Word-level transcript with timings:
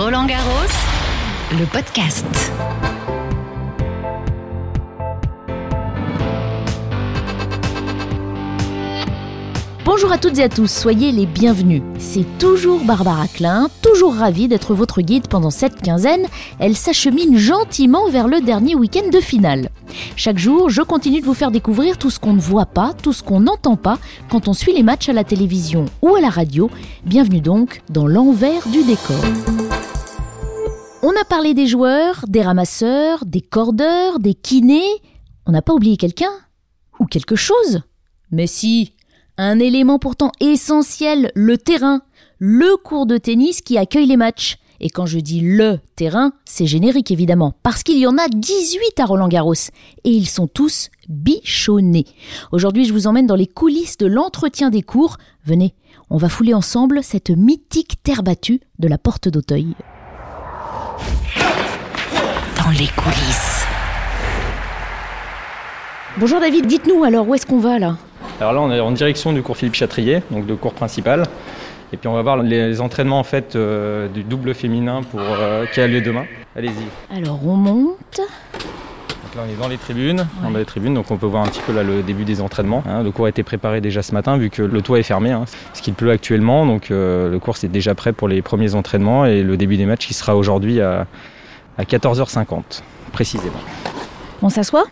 Roland 0.00 0.26
Garros, 0.26 0.70
le 1.58 1.64
podcast. 1.64 2.24
Bonjour 9.84 10.12
à 10.12 10.18
toutes 10.18 10.38
et 10.38 10.44
à 10.44 10.48
tous, 10.48 10.70
soyez 10.70 11.10
les 11.10 11.26
bienvenus. 11.26 11.82
C'est 11.98 12.38
toujours 12.38 12.84
Barbara 12.84 13.26
Klein, 13.26 13.70
toujours 13.82 14.14
ravie 14.14 14.46
d'être 14.46 14.72
votre 14.72 15.00
guide 15.00 15.26
pendant 15.26 15.50
cette 15.50 15.82
quinzaine. 15.82 16.28
Elle 16.60 16.76
s'achemine 16.76 17.36
gentiment 17.36 18.08
vers 18.08 18.28
le 18.28 18.40
dernier 18.40 18.76
week-end 18.76 19.10
de 19.12 19.18
finale. 19.20 19.68
Chaque 20.14 20.38
jour, 20.38 20.70
je 20.70 20.82
continue 20.82 21.20
de 21.20 21.26
vous 21.26 21.34
faire 21.34 21.50
découvrir 21.50 21.98
tout 21.98 22.10
ce 22.10 22.20
qu'on 22.20 22.34
ne 22.34 22.40
voit 22.40 22.66
pas, 22.66 22.92
tout 23.02 23.12
ce 23.12 23.24
qu'on 23.24 23.40
n'entend 23.40 23.74
pas 23.74 23.98
quand 24.30 24.46
on 24.46 24.52
suit 24.52 24.74
les 24.74 24.84
matchs 24.84 25.08
à 25.08 25.12
la 25.12 25.24
télévision 25.24 25.86
ou 26.02 26.14
à 26.14 26.20
la 26.20 26.30
radio. 26.30 26.70
Bienvenue 27.04 27.40
donc 27.40 27.82
dans 27.90 28.06
l'envers 28.06 28.68
du 28.68 28.84
décor. 28.84 29.24
On 31.00 31.10
a 31.10 31.24
parlé 31.24 31.54
des 31.54 31.68
joueurs, 31.68 32.24
des 32.26 32.42
ramasseurs, 32.42 33.24
des 33.24 33.40
cordeurs, 33.40 34.18
des 34.18 34.34
kinés. 34.34 35.00
On 35.46 35.52
n'a 35.52 35.62
pas 35.62 35.72
oublié 35.72 35.96
quelqu'un 35.96 36.32
Ou 36.98 37.06
quelque 37.06 37.36
chose 37.36 37.82
Mais 38.32 38.48
si 38.48 38.94
un 39.36 39.60
élément 39.60 40.00
pourtant 40.00 40.32
essentiel, 40.40 41.30
le 41.36 41.56
terrain, 41.56 42.02
le 42.40 42.76
cours 42.76 43.06
de 43.06 43.16
tennis 43.16 43.60
qui 43.60 43.78
accueille 43.78 44.06
les 44.06 44.16
matchs. 44.16 44.58
Et 44.80 44.90
quand 44.90 45.06
je 45.06 45.20
dis 45.20 45.40
le 45.40 45.78
terrain, 45.94 46.32
c'est 46.44 46.66
générique 46.66 47.12
évidemment, 47.12 47.54
parce 47.62 47.84
qu'il 47.84 47.98
y 47.98 48.06
en 48.06 48.18
a 48.18 48.28
18 48.28 48.98
à 48.98 49.06
Roland 49.06 49.28
Garros, 49.28 49.54
et 49.54 50.10
ils 50.10 50.28
sont 50.28 50.48
tous 50.48 50.90
bichonnés. 51.08 52.06
Aujourd'hui, 52.50 52.84
je 52.84 52.92
vous 52.92 53.06
emmène 53.06 53.26
dans 53.26 53.36
les 53.36 53.46
coulisses 53.46 53.98
de 53.98 54.06
l'entretien 54.06 54.70
des 54.70 54.82
cours. 54.82 55.16
Venez, 55.44 55.74
on 56.10 56.16
va 56.16 56.28
fouler 56.28 56.54
ensemble 56.54 57.04
cette 57.04 57.30
mythique 57.30 58.02
terre 58.02 58.24
battue 58.24 58.60
de 58.80 58.88
la 58.88 58.98
porte 58.98 59.28
d'Auteuil. 59.28 59.76
Dans 62.68 62.74
les 62.74 62.88
coulisses. 62.88 63.64
Bonjour 66.18 66.38
David, 66.38 66.66
dites-nous 66.66 67.02
alors 67.02 67.26
où 67.26 67.34
est-ce 67.34 67.46
qu'on 67.46 67.60
va 67.60 67.78
là? 67.78 67.96
Alors 68.42 68.52
là, 68.52 68.60
on 68.60 68.70
est 68.70 68.78
en 68.78 68.92
direction 68.92 69.32
du 69.32 69.40
cours 69.40 69.56
Philippe 69.56 69.74
Chatrier, 69.74 70.22
donc 70.30 70.44
de 70.44 70.54
cours 70.54 70.74
principal. 70.74 71.22
Et 71.94 71.96
puis 71.96 72.08
on 72.08 72.12
va 72.12 72.20
voir 72.20 72.36
les 72.36 72.82
entraînements 72.82 73.20
en 73.20 73.24
fait 73.24 73.56
euh, 73.56 74.06
du 74.08 74.22
double 74.22 74.52
féminin 74.52 75.00
pour, 75.02 75.20
euh, 75.22 75.64
qui 75.72 75.80
a 75.80 75.86
lieu 75.86 76.02
demain. 76.02 76.26
Allez-y. 76.54 77.16
Alors 77.16 77.40
on 77.42 77.56
monte. 77.56 78.18
Donc 78.18 79.34
là 79.34 79.44
on 79.46 79.50
est 79.50 79.58
dans 79.58 79.68
les 79.68 79.78
tribunes, 79.78 80.26
dans 80.42 80.50
les 80.50 80.66
tribunes, 80.66 80.92
donc 80.92 81.10
on 81.10 81.16
peut 81.16 81.24
voir 81.24 81.44
un 81.44 81.48
petit 81.48 81.62
peu 81.66 81.72
là 81.72 81.82
le 81.82 82.02
début 82.02 82.24
des 82.24 82.42
entraînements. 82.42 82.84
hein. 82.86 83.02
Le 83.02 83.10
cours 83.12 83.24
a 83.24 83.28
été 83.30 83.42
préparé 83.44 83.80
déjà 83.80 84.02
ce 84.02 84.12
matin 84.12 84.36
vu 84.36 84.50
que 84.50 84.60
le 84.60 84.82
toit 84.82 84.98
est 84.98 85.04
fermé, 85.04 85.30
hein, 85.32 85.46
ce 85.72 85.80
qu'il 85.80 85.94
pleut 85.94 86.10
actuellement. 86.10 86.66
Donc 86.66 86.90
euh, 86.90 87.30
le 87.30 87.38
cours 87.38 87.56
c'est 87.56 87.68
déjà 87.68 87.94
prêt 87.94 88.12
pour 88.12 88.28
les 88.28 88.42
premiers 88.42 88.74
entraînements 88.74 89.24
et 89.24 89.42
le 89.42 89.56
début 89.56 89.78
des 89.78 89.86
matchs 89.86 90.06
qui 90.06 90.12
sera 90.12 90.36
aujourd'hui 90.36 90.82
à, 90.82 91.06
à 91.78 91.84
14h50 91.84 92.82
précisément. 93.12 93.52
On 94.42 94.48
s'assoit? 94.50 94.84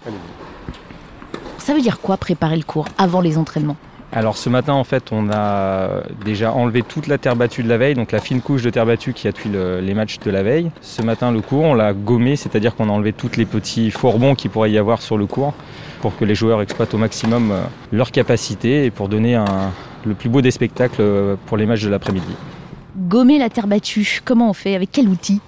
Ça 1.59 1.75
veut 1.75 1.81
dire 1.81 2.01
quoi 2.01 2.17
préparer 2.17 2.57
le 2.57 2.63
cours 2.63 2.87
avant 2.99 3.21
les 3.21 3.39
entraînements? 3.39 3.77
Alors 4.13 4.37
ce 4.39 4.49
matin 4.49 4.73
en 4.73 4.85
fait 4.85 5.09
on 5.11 5.29
a 5.31 6.03
déjà 6.25 6.53
enlevé 6.53 6.83
toute 6.83 7.09
la 7.09 7.19
terre 7.19 7.35
battue 7.37 7.63
de 7.65 7.69
la 7.69 7.77
veille, 7.77 7.95
donc 7.95 8.13
la 8.13 8.21
fine 8.21 8.41
couche 8.41 8.63
de 8.63 8.71
terre 8.71 8.87
battue 8.87 9.13
qui 9.13 9.27
appuie 9.27 9.51
le- 9.51 9.81
les 9.81 9.95
matchs 9.95 10.21
de 10.21 10.31
la 10.31 10.43
veille. 10.45 10.71
Ce 10.81 11.03
matin 11.03 11.33
le 11.33 11.41
cours 11.41 11.65
on 11.65 11.75
l'a 11.75 11.93
gommé, 11.93 12.37
c'est-à-dire 12.37 12.77
qu'on 12.77 12.89
a 12.89 12.93
enlevé 12.93 13.13
tous 13.13 13.37
les 13.37 13.45
petits 13.45 13.91
fourbons 13.91 14.35
qu'il 14.37 14.51
pourrait 14.51 14.71
y 14.71 14.79
avoir 14.79 15.03
sur 15.03 15.19
le 15.19 15.27
cours 15.27 15.55
pour 16.01 16.17
que 16.17 16.25
les 16.25 16.37
joueurs 16.37 16.63
exploitent 16.63 16.95
au 16.95 16.99
maximum 16.99 17.51
euh, 17.51 17.63
leur 17.93 18.13
capacité 18.13 18.85
et 18.85 18.91
pour 18.93 19.09
donner 19.09 19.35
un- 19.35 19.73
le 20.07 20.15
plus 20.15 20.29
beau 20.29 20.41
des 20.41 20.53
spectacles 20.53 21.01
euh, 21.01 21.35
pour 21.47 21.57
les 21.57 21.67
matchs 21.67 21.83
de 21.83 21.91
l'après-midi. 21.91 22.33
Gommer 22.97 23.39
la 23.39 23.51
terre 23.51 23.67
battue, 23.67 24.21
comment 24.25 24.49
on 24.51 24.53
fait? 24.55 24.77
Avec 24.77 24.91
quel 24.93 25.09
outil? 25.09 25.41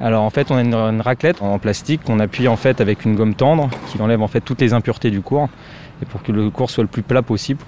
Alors 0.00 0.22
en 0.22 0.30
fait 0.30 0.50
on 0.50 0.56
a 0.56 0.60
une, 0.60 0.74
une 0.74 1.00
raclette 1.00 1.42
en 1.42 1.58
plastique 1.58 2.02
qu'on 2.04 2.20
appuie 2.20 2.48
en 2.48 2.56
fait 2.56 2.80
avec 2.80 3.04
une 3.04 3.14
gomme 3.14 3.34
tendre 3.34 3.70
qui 3.88 4.00
enlève 4.00 4.22
en 4.22 4.28
fait 4.28 4.40
toutes 4.40 4.60
les 4.60 4.72
impuretés 4.72 5.10
du 5.10 5.20
cours 5.22 5.48
et 6.02 6.06
pour 6.06 6.22
que 6.22 6.32
le 6.32 6.50
cours 6.50 6.70
soit 6.70 6.84
le 6.84 6.88
plus 6.88 7.02
plat 7.02 7.22
possible. 7.22 7.60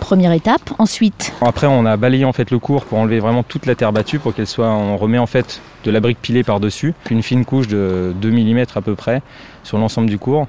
Première 0.00 0.32
étape. 0.32 0.70
Ensuite, 0.78 1.32
Après, 1.40 1.66
on 1.66 1.84
a 1.84 1.96
balayé 1.96 2.24
en 2.24 2.32
fait 2.32 2.50
le 2.50 2.58
cours 2.58 2.84
pour 2.84 2.98
enlever 2.98 3.18
vraiment 3.18 3.42
toute 3.42 3.66
la 3.66 3.74
terre 3.74 3.92
battue 3.92 4.18
pour 4.18 4.32
qu'elle 4.32 4.46
soit. 4.46 4.68
On 4.68 4.96
remet 4.96 5.18
en 5.18 5.26
fait 5.26 5.60
de 5.84 5.90
la 5.90 6.00
brique 6.00 6.18
pilée 6.22 6.44
par 6.44 6.60
dessus, 6.60 6.94
puis 7.04 7.14
une 7.14 7.22
fine 7.22 7.44
couche 7.44 7.66
de 7.66 8.14
2 8.20 8.30
mm 8.30 8.64
à 8.74 8.80
peu 8.80 8.94
près 8.94 9.22
sur 9.64 9.76
l'ensemble 9.78 10.08
du 10.08 10.18
cours. 10.18 10.46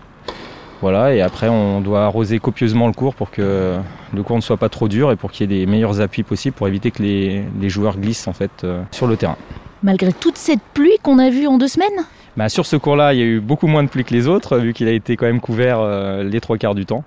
Voilà, 0.82 1.14
et 1.14 1.22
après 1.22 1.50
on 1.50 1.82
doit 1.82 2.06
arroser 2.06 2.40
copieusement 2.40 2.88
le 2.88 2.94
cours 2.94 3.14
pour 3.14 3.32
que 3.32 3.76
le 4.14 4.24
cours 4.24 4.38
ne 4.38 4.42
soit 4.42 4.56
pas 4.56 4.70
trop 4.70 4.88
dur 4.88 5.12
et 5.12 5.18
pour 5.18 5.30
qu'il 5.32 5.52
y 5.52 5.54
ait 5.54 5.60
des 5.60 5.66
meilleurs 5.66 6.00
appuis 6.00 6.24
possibles 6.24 6.56
pour 6.56 6.70
éviter 6.70 6.92
que 6.92 7.04
les, 7.04 7.44
les 7.60 7.70
joueurs 7.70 7.98
glissent 7.98 8.30
en 8.30 8.34
fait 8.34 8.52
euh, 8.64 8.82
sur 8.92 9.06
le 9.06 9.18
terrain. 9.18 9.36
Malgré 9.84 10.14
toute 10.14 10.38
cette 10.38 10.62
pluie 10.74 10.98
qu'on 11.04 11.20
a 11.20 11.30
vue 11.30 11.48
en 11.48 11.58
deux 11.58 11.68
semaines 11.68 12.06
Bah, 12.38 12.50
sur 12.50 12.66
ce 12.66 12.76
cours-là, 12.76 13.14
il 13.14 13.20
y 13.20 13.24
a 13.24 13.26
eu 13.26 13.40
beaucoup 13.40 13.68
moins 13.68 13.84
de 13.84 13.90
pluie 13.90 14.04
que 14.04 14.14
les 14.14 14.28
autres, 14.28 14.58
vu 14.58 14.74
qu'il 14.74 14.88
a 14.88 14.92
été 14.92 15.16
quand 15.18 15.26
même 15.26 15.42
couvert 15.42 15.80
euh, 15.80 16.24
les 16.24 16.42
trois 16.42 16.58
quarts 16.58 16.76
du 16.76 16.86
temps. 16.86 17.04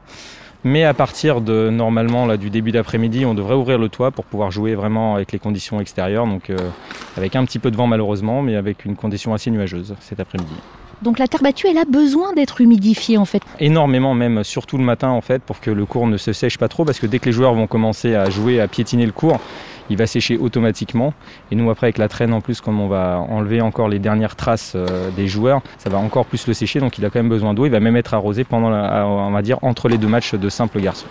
Mais 0.64 0.84
à 0.84 0.94
partir 0.94 1.40
de 1.40 1.70
normalement 1.70 2.24
là, 2.24 2.36
du 2.36 2.48
début 2.48 2.70
d'après-midi, 2.70 3.24
on 3.24 3.34
devrait 3.34 3.56
ouvrir 3.56 3.78
le 3.78 3.88
toit 3.88 4.12
pour 4.12 4.24
pouvoir 4.24 4.52
jouer 4.52 4.74
vraiment 4.76 5.16
avec 5.16 5.32
les 5.32 5.40
conditions 5.40 5.80
extérieures, 5.80 6.26
donc 6.26 6.50
euh, 6.50 6.56
avec 7.16 7.34
un 7.34 7.44
petit 7.44 7.58
peu 7.58 7.72
de 7.72 7.76
vent 7.76 7.88
malheureusement, 7.88 8.42
mais 8.42 8.54
avec 8.54 8.84
une 8.84 8.94
condition 8.94 9.34
assez 9.34 9.50
nuageuse 9.50 9.96
cet 10.00 10.20
après-midi. 10.20 10.54
Donc 11.02 11.18
la 11.18 11.26
terre 11.26 11.42
battue, 11.42 11.66
elle 11.68 11.78
a 11.78 11.84
besoin 11.84 12.32
d'être 12.32 12.60
humidifiée 12.60 13.18
en 13.18 13.24
fait. 13.24 13.42
Énormément 13.58 14.14
même, 14.14 14.44
surtout 14.44 14.78
le 14.78 14.84
matin 14.84 15.08
en 15.08 15.20
fait, 15.20 15.42
pour 15.42 15.60
que 15.60 15.70
le 15.70 15.84
cours 15.84 16.06
ne 16.06 16.16
se 16.16 16.32
sèche 16.32 16.58
pas 16.58 16.68
trop, 16.68 16.84
parce 16.84 17.00
que 17.00 17.06
dès 17.06 17.18
que 17.18 17.26
les 17.26 17.32
joueurs 17.32 17.54
vont 17.54 17.66
commencer 17.66 18.14
à 18.14 18.30
jouer, 18.30 18.60
à 18.60 18.68
piétiner 18.68 19.04
le 19.04 19.12
cours, 19.12 19.40
il 19.90 19.96
va 19.96 20.06
sécher 20.06 20.38
automatiquement. 20.38 21.12
Et 21.50 21.56
nous 21.56 21.70
après 21.70 21.86
avec 21.86 21.98
la 21.98 22.08
traîne 22.08 22.32
en 22.32 22.40
plus, 22.40 22.60
comme 22.60 22.80
on 22.80 22.86
va 22.86 23.18
enlever 23.18 23.60
encore 23.60 23.88
les 23.88 23.98
dernières 23.98 24.36
traces 24.36 24.74
euh, 24.76 25.10
des 25.10 25.26
joueurs, 25.26 25.60
ça 25.78 25.90
va 25.90 25.98
encore 25.98 26.24
plus 26.24 26.46
le 26.46 26.54
sécher, 26.54 26.78
donc 26.78 26.98
il 26.98 27.04
a 27.04 27.10
quand 27.10 27.18
même 27.18 27.28
besoin 27.28 27.52
d'eau. 27.52 27.66
Il 27.66 27.72
va 27.72 27.80
même 27.80 27.96
être 27.96 28.14
arrosé 28.14 28.44
pendant, 28.44 28.70
on 28.70 29.30
va 29.32 29.42
dire, 29.42 29.58
entre 29.62 29.88
les 29.88 29.98
deux 29.98 30.08
matchs 30.08 30.34
de 30.34 30.48
simple 30.48 30.80
garçon. 30.80 31.06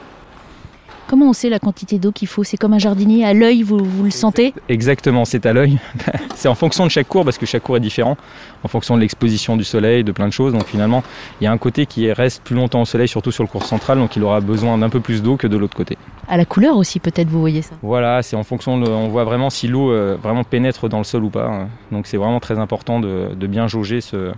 Comment 1.12 1.28
on 1.28 1.34
sait 1.34 1.50
la 1.50 1.60
quantité 1.60 2.00
d'eau 2.00 2.14
qu'il 2.14 2.30
faut? 2.30 2.46
C'est 2.46 2.56
comme 2.56 2.72
un 2.72 2.80
jardinier, 2.80 3.26
à 3.26 3.34
l'œil, 3.34 3.64
vous, 3.64 3.80
vous 3.80 4.04
le 4.06 4.12
sentez? 4.12 4.54
Exactement, 4.70 5.26
c'est 5.26 5.46
à 5.46 5.52
l'œil. 5.52 5.78
c'est 6.36 6.48
en 6.48 6.56
fonction 6.56 6.86
de 6.86 6.90
chaque 6.90 7.10
cours, 7.10 7.26
parce 7.26 7.38
que 7.38 7.46
chaque 7.46 7.64
cours 7.64 7.76
est 7.76 7.82
différent, 7.82 8.16
en 8.64 8.70
fonction 8.70 8.96
de 8.96 9.02
l'exposition 9.02 9.58
du 9.58 9.66
soleil, 9.66 10.06
de 10.06 10.14
plein 10.14 10.28
de 10.28 10.32
choses. 10.32 10.54
Donc 10.54 10.68
finalement, 10.68 11.04
il 11.42 11.44
y 11.44 11.48
a 11.48 11.52
un 11.52 11.58
côté 11.58 11.86
qui 11.86 12.10
reste 12.14 12.44
plus 12.44 12.56
longtemps 12.56 12.82
au 12.82 12.86
soleil, 12.86 13.10
surtout 13.10 13.34
sur 13.34 13.44
le 13.44 13.50
cours 13.50 13.66
central, 13.66 13.98
donc 13.98 14.16
il 14.16 14.24
aura 14.24 14.40
besoin 14.40 14.78
d'un 14.78 14.88
peu 14.88 15.02
plus 15.02 15.22
d'eau 15.22 15.36
que 15.36 15.48
de 15.48 15.58
l'autre 15.58 15.76
côté. 15.76 15.98
À 16.30 16.38
la 16.38 16.46
couleur 16.46 16.78
aussi 16.78 17.02
peut-être, 17.02 17.28
vous 17.28 17.42
voyez 17.42 17.62
ça? 17.62 17.76
Voilà, 17.82 18.22
c'est 18.22 18.38
en 18.38 18.44
fonction, 18.44 18.80
de, 18.80 18.90
on 18.90 19.10
voit 19.10 19.26
vraiment 19.26 19.50
si 19.50 19.68
l'eau 19.68 19.92
euh, 19.92 20.16
vraiment 20.24 20.46
pénètre 20.46 20.88
dans 20.88 21.00
le 21.00 21.04
sol 21.04 21.26
ou 21.26 21.30
pas. 21.30 21.46
hein. 21.46 21.68
Donc 21.92 22.08
c'est 22.08 22.16
vraiment 22.16 22.40
très 22.40 22.58
important 22.58 23.02
de, 23.02 23.36
de 23.36 23.48
bien 23.48 23.68
jauger 23.68 24.00
ce, 24.00 24.32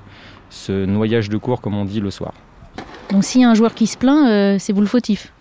ce 0.49 0.85
noyage 0.85 1.29
de 1.29 1.37
cours, 1.37 1.61
comme 1.61 1.77
on 1.77 1.85
dit 1.85 1.99
le 1.99 2.09
soir. 2.09 2.33
Donc 3.11 3.23
s'il 3.25 3.41
y 3.41 3.43
a 3.43 3.49
un 3.51 3.53
joueur 3.53 3.75
qui 3.75 3.85
se 3.85 3.95
plaint, 3.95 4.27
euh, 4.27 4.55
c'est 4.57 4.73
vous 4.73 4.81
le 4.81 4.87
fautif? 4.87 5.31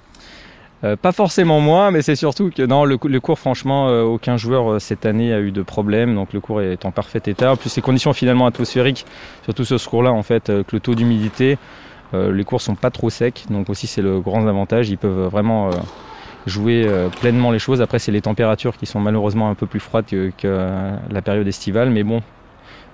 Euh, 0.85 0.97
pas 0.97 1.13
forcément 1.13 1.61
moi, 1.61 1.93
mais 1.93 2.03
c'est 2.03 2.17
surtout 2.17 2.51
que 2.51 2.63
dans 2.63 2.85
le, 2.85 2.99
cou- 2.99 3.07
le 3.09 3.21
cours, 3.21 3.39
franchement, 3.39 3.89
euh, 3.89 4.03
aucun 4.03 4.37
joueur 4.37 4.73
euh, 4.73 4.79
cette 4.81 5.07
année 5.07 5.33
a 5.33 5.39
eu 5.41 5.53
de 5.53 5.63
problème, 5.63 6.15
donc 6.17 6.33
le 6.33 6.41
cours 6.41 6.61
est 6.61 6.85
en 6.85 6.91
parfait 6.91 7.23
état. 7.27 7.53
En 7.53 7.57
plus, 7.57 7.77
les 7.77 7.83
conditions 7.83 8.13
finalement 8.13 8.47
atmosphériques, 8.47 9.07
surtout 9.45 9.65
sur 9.65 9.79
ce 9.79 9.89
cours-là, 9.89 10.11
en 10.13 10.25
fait, 10.25 10.51
avec 10.51 10.73
le 10.73 10.81
taux 10.81 10.95
d'humidité, 10.95 11.59
les 12.15 12.45
cours 12.45 12.61
sont 12.61 12.75
pas 12.75 12.91
trop 12.91 13.09
secs, 13.09 13.45
donc 13.49 13.71
aussi 13.71 13.87
c'est 13.87 14.03
le 14.03 14.21
grand 14.21 14.47
avantage. 14.47 14.91
Ils 14.91 14.99
peuvent 14.99 15.29
vraiment 15.31 15.71
jouer 16.47 16.87
pleinement 17.23 17.51
les 17.51 17.59
choses. 17.59 17.81
Après, 17.81 17.99
c'est 17.99 18.13
les 18.13 18.21
températures 18.21 18.77
qui 18.77 18.85
sont 18.85 19.01
malheureusement 19.01 19.49
un 19.49 19.55
peu 19.55 19.67
plus 19.67 19.81
froides 19.81 20.05
que, 20.05 20.31
que, 20.37 20.69
la 21.11 21.23
période 21.23 21.47
estivale, 21.49 21.89
mais 21.89 22.03
bon, 22.03 22.21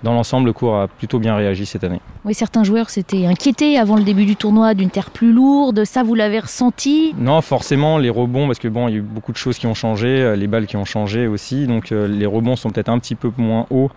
dans 0.03 0.15
l'ensemble, 0.15 0.47
le 0.47 0.53
cours 0.53 0.77
a 0.77 0.89
plutôt 0.89 1.19
bien 1.19 1.35
réagi 1.35 1.67
cette 1.67 1.85
année. 1.85 2.01
Oui, 2.25 2.35
certains 2.35 2.63
joueurs 2.63 2.91
s'étaient 2.91 3.27
inquiétés 3.27 3.79
avant 3.79 3.97
le 3.97 4.05
début 4.05 4.25
du 4.25 4.37
tournoi 4.37 4.75
d'une 4.75 4.91
terre 4.91 5.11
plus 5.11 5.33
lourde. 5.33 5.85
Ça, 5.85 6.03
vous 6.03 6.15
l'avez 6.15 6.41
ressenti? 6.41 7.15
Non, 7.19 7.41
forcément, 7.41 7.99
les 7.99 8.11
rebonds, 8.11 8.47
parce 8.47 8.59
que 8.59 8.69
bon, 8.69 8.89
il 8.89 8.93
y 8.93 8.95
a 8.95 8.99
eu 8.99 9.03
beaucoup 9.03 9.33
de 9.33 9.37
choses 9.37 9.59
qui 9.59 9.67
ont 9.67 9.75
changé, 9.75 10.09
euh, 10.09 10.37
les 10.37 10.47
balles 10.47 10.67
qui 10.67 10.77
ont 10.77 10.85
changé 10.85 11.27
aussi, 11.27 11.67
donc 11.67 11.91
euh, 11.91 12.07
les 12.07 12.27
rebonds 12.27 12.57
sont 12.57 12.71
peut-être 12.71 12.89
un 12.89 12.99
petit 12.99 13.15
peu 13.15 13.31
moins 13.37 13.67
hauts 13.71 13.91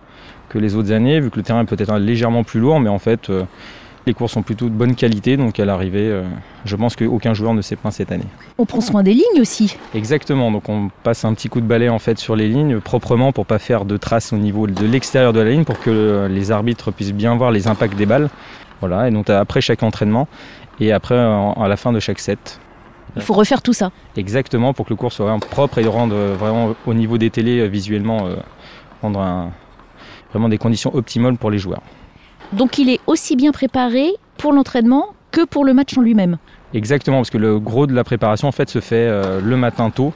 que 0.48 0.58
les 0.58 0.74
autres 0.74 0.92
années, 0.92 1.20
vu 1.20 1.30
que 1.30 1.36
le 1.36 1.42
terrain 1.42 1.62
est 1.62 1.66
peut-être 1.66 1.96
légèrement 1.98 2.44
plus 2.44 2.60
lourd, 2.60 2.80
mais 2.80 2.90
en 2.90 2.98
fait, 2.98 3.30
euh, 3.30 3.44
les 4.06 4.14
cours 4.14 4.28
sont 4.30 4.42
plutôt 4.42 4.66
de 4.66 4.74
bonne 4.74 4.94
qualité, 4.94 5.36
donc 5.36 5.60
à 5.60 5.64
l'arrivée, 5.64 6.08
euh, 6.08 6.24
je 6.64 6.74
pense 6.76 6.96
qu'aucun 6.96 7.34
joueur 7.34 7.54
ne 7.54 7.62
s'est 7.62 7.76
plaint 7.76 7.92
cette 7.92 8.10
année. 8.12 8.26
On 8.58 8.64
prend 8.66 8.80
soin 8.80 9.02
des 9.02 9.14
lignes 9.14 9.40
aussi. 9.40 9.76
Exactement, 9.94 10.50
donc 10.50 10.68
on 10.68 10.90
passe 11.04 11.24
un 11.24 11.34
petit 11.34 11.48
coup 11.48 11.60
de 11.60 11.66
balai 11.66 11.88
en 11.88 11.98
fait 12.00 12.18
sur 12.18 12.34
les 12.34 12.48
lignes 12.48 12.80
proprement 12.80 13.32
pour 13.32 13.46
pas 13.46 13.58
faire 13.60 13.84
de 13.84 13.96
traces 13.96 14.32
au 14.32 14.36
niveau 14.38 14.66
de 14.66 14.84
l'extérieur 14.86 15.32
de 15.32 15.40
la 15.40 15.50
ligne, 15.50 15.64
pour 15.64 15.78
que 15.78 16.26
les 16.30 16.50
arbitres 16.50 16.90
puissent 16.90 17.12
bien 17.14 17.36
voir 17.36 17.50
les 17.52 17.68
impacts 17.68 17.96
des 17.96 18.06
balles. 18.06 18.28
Voilà, 18.80 19.06
et 19.06 19.10
donc 19.12 19.30
après 19.30 19.60
chaque 19.60 19.82
entraînement 19.84 20.26
et 20.80 20.90
après 20.90 21.16
à 21.16 21.68
la 21.68 21.76
fin 21.76 21.92
de 21.92 22.00
chaque 22.00 22.18
set. 22.18 22.58
Il 23.14 23.22
faut 23.22 23.34
refaire 23.34 23.60
tout 23.62 23.74
ça. 23.74 23.92
Exactement, 24.16 24.72
pour 24.72 24.86
que 24.86 24.90
le 24.90 24.96
cours 24.96 25.12
soit 25.12 25.26
vraiment 25.26 25.38
propre 25.38 25.78
et 25.78 25.86
rendre 25.86 26.14
euh, 26.16 26.34
vraiment 26.36 26.74
au 26.86 26.94
niveau 26.94 27.18
des 27.18 27.28
télés 27.28 27.60
euh, 27.60 27.66
visuellement, 27.66 28.26
euh, 28.26 28.36
rendre 29.02 29.20
un- 29.20 29.50
vraiment 30.32 30.48
des 30.48 30.56
conditions 30.56 30.94
optimales 30.94 31.36
pour 31.36 31.50
les 31.50 31.58
joueurs. 31.58 31.82
Donc 32.52 32.78
il 32.78 32.90
est 32.90 33.00
aussi 33.06 33.36
bien 33.36 33.52
préparé 33.52 34.12
pour 34.36 34.52
l'entraînement 34.52 35.14
que 35.30 35.44
pour 35.44 35.64
le 35.64 35.72
match 35.72 35.96
en 35.96 36.02
lui-même. 36.02 36.36
Exactement, 36.74 37.18
parce 37.18 37.30
que 37.30 37.38
le 37.38 37.58
gros 37.58 37.86
de 37.86 37.94
la 37.94 38.04
préparation 38.04 38.48
en 38.48 38.52
fait 38.52 38.68
se 38.68 38.80
fait 38.80 39.06
euh, 39.08 39.40
le 39.40 39.56
matin 39.56 39.90
tôt. 39.90 40.12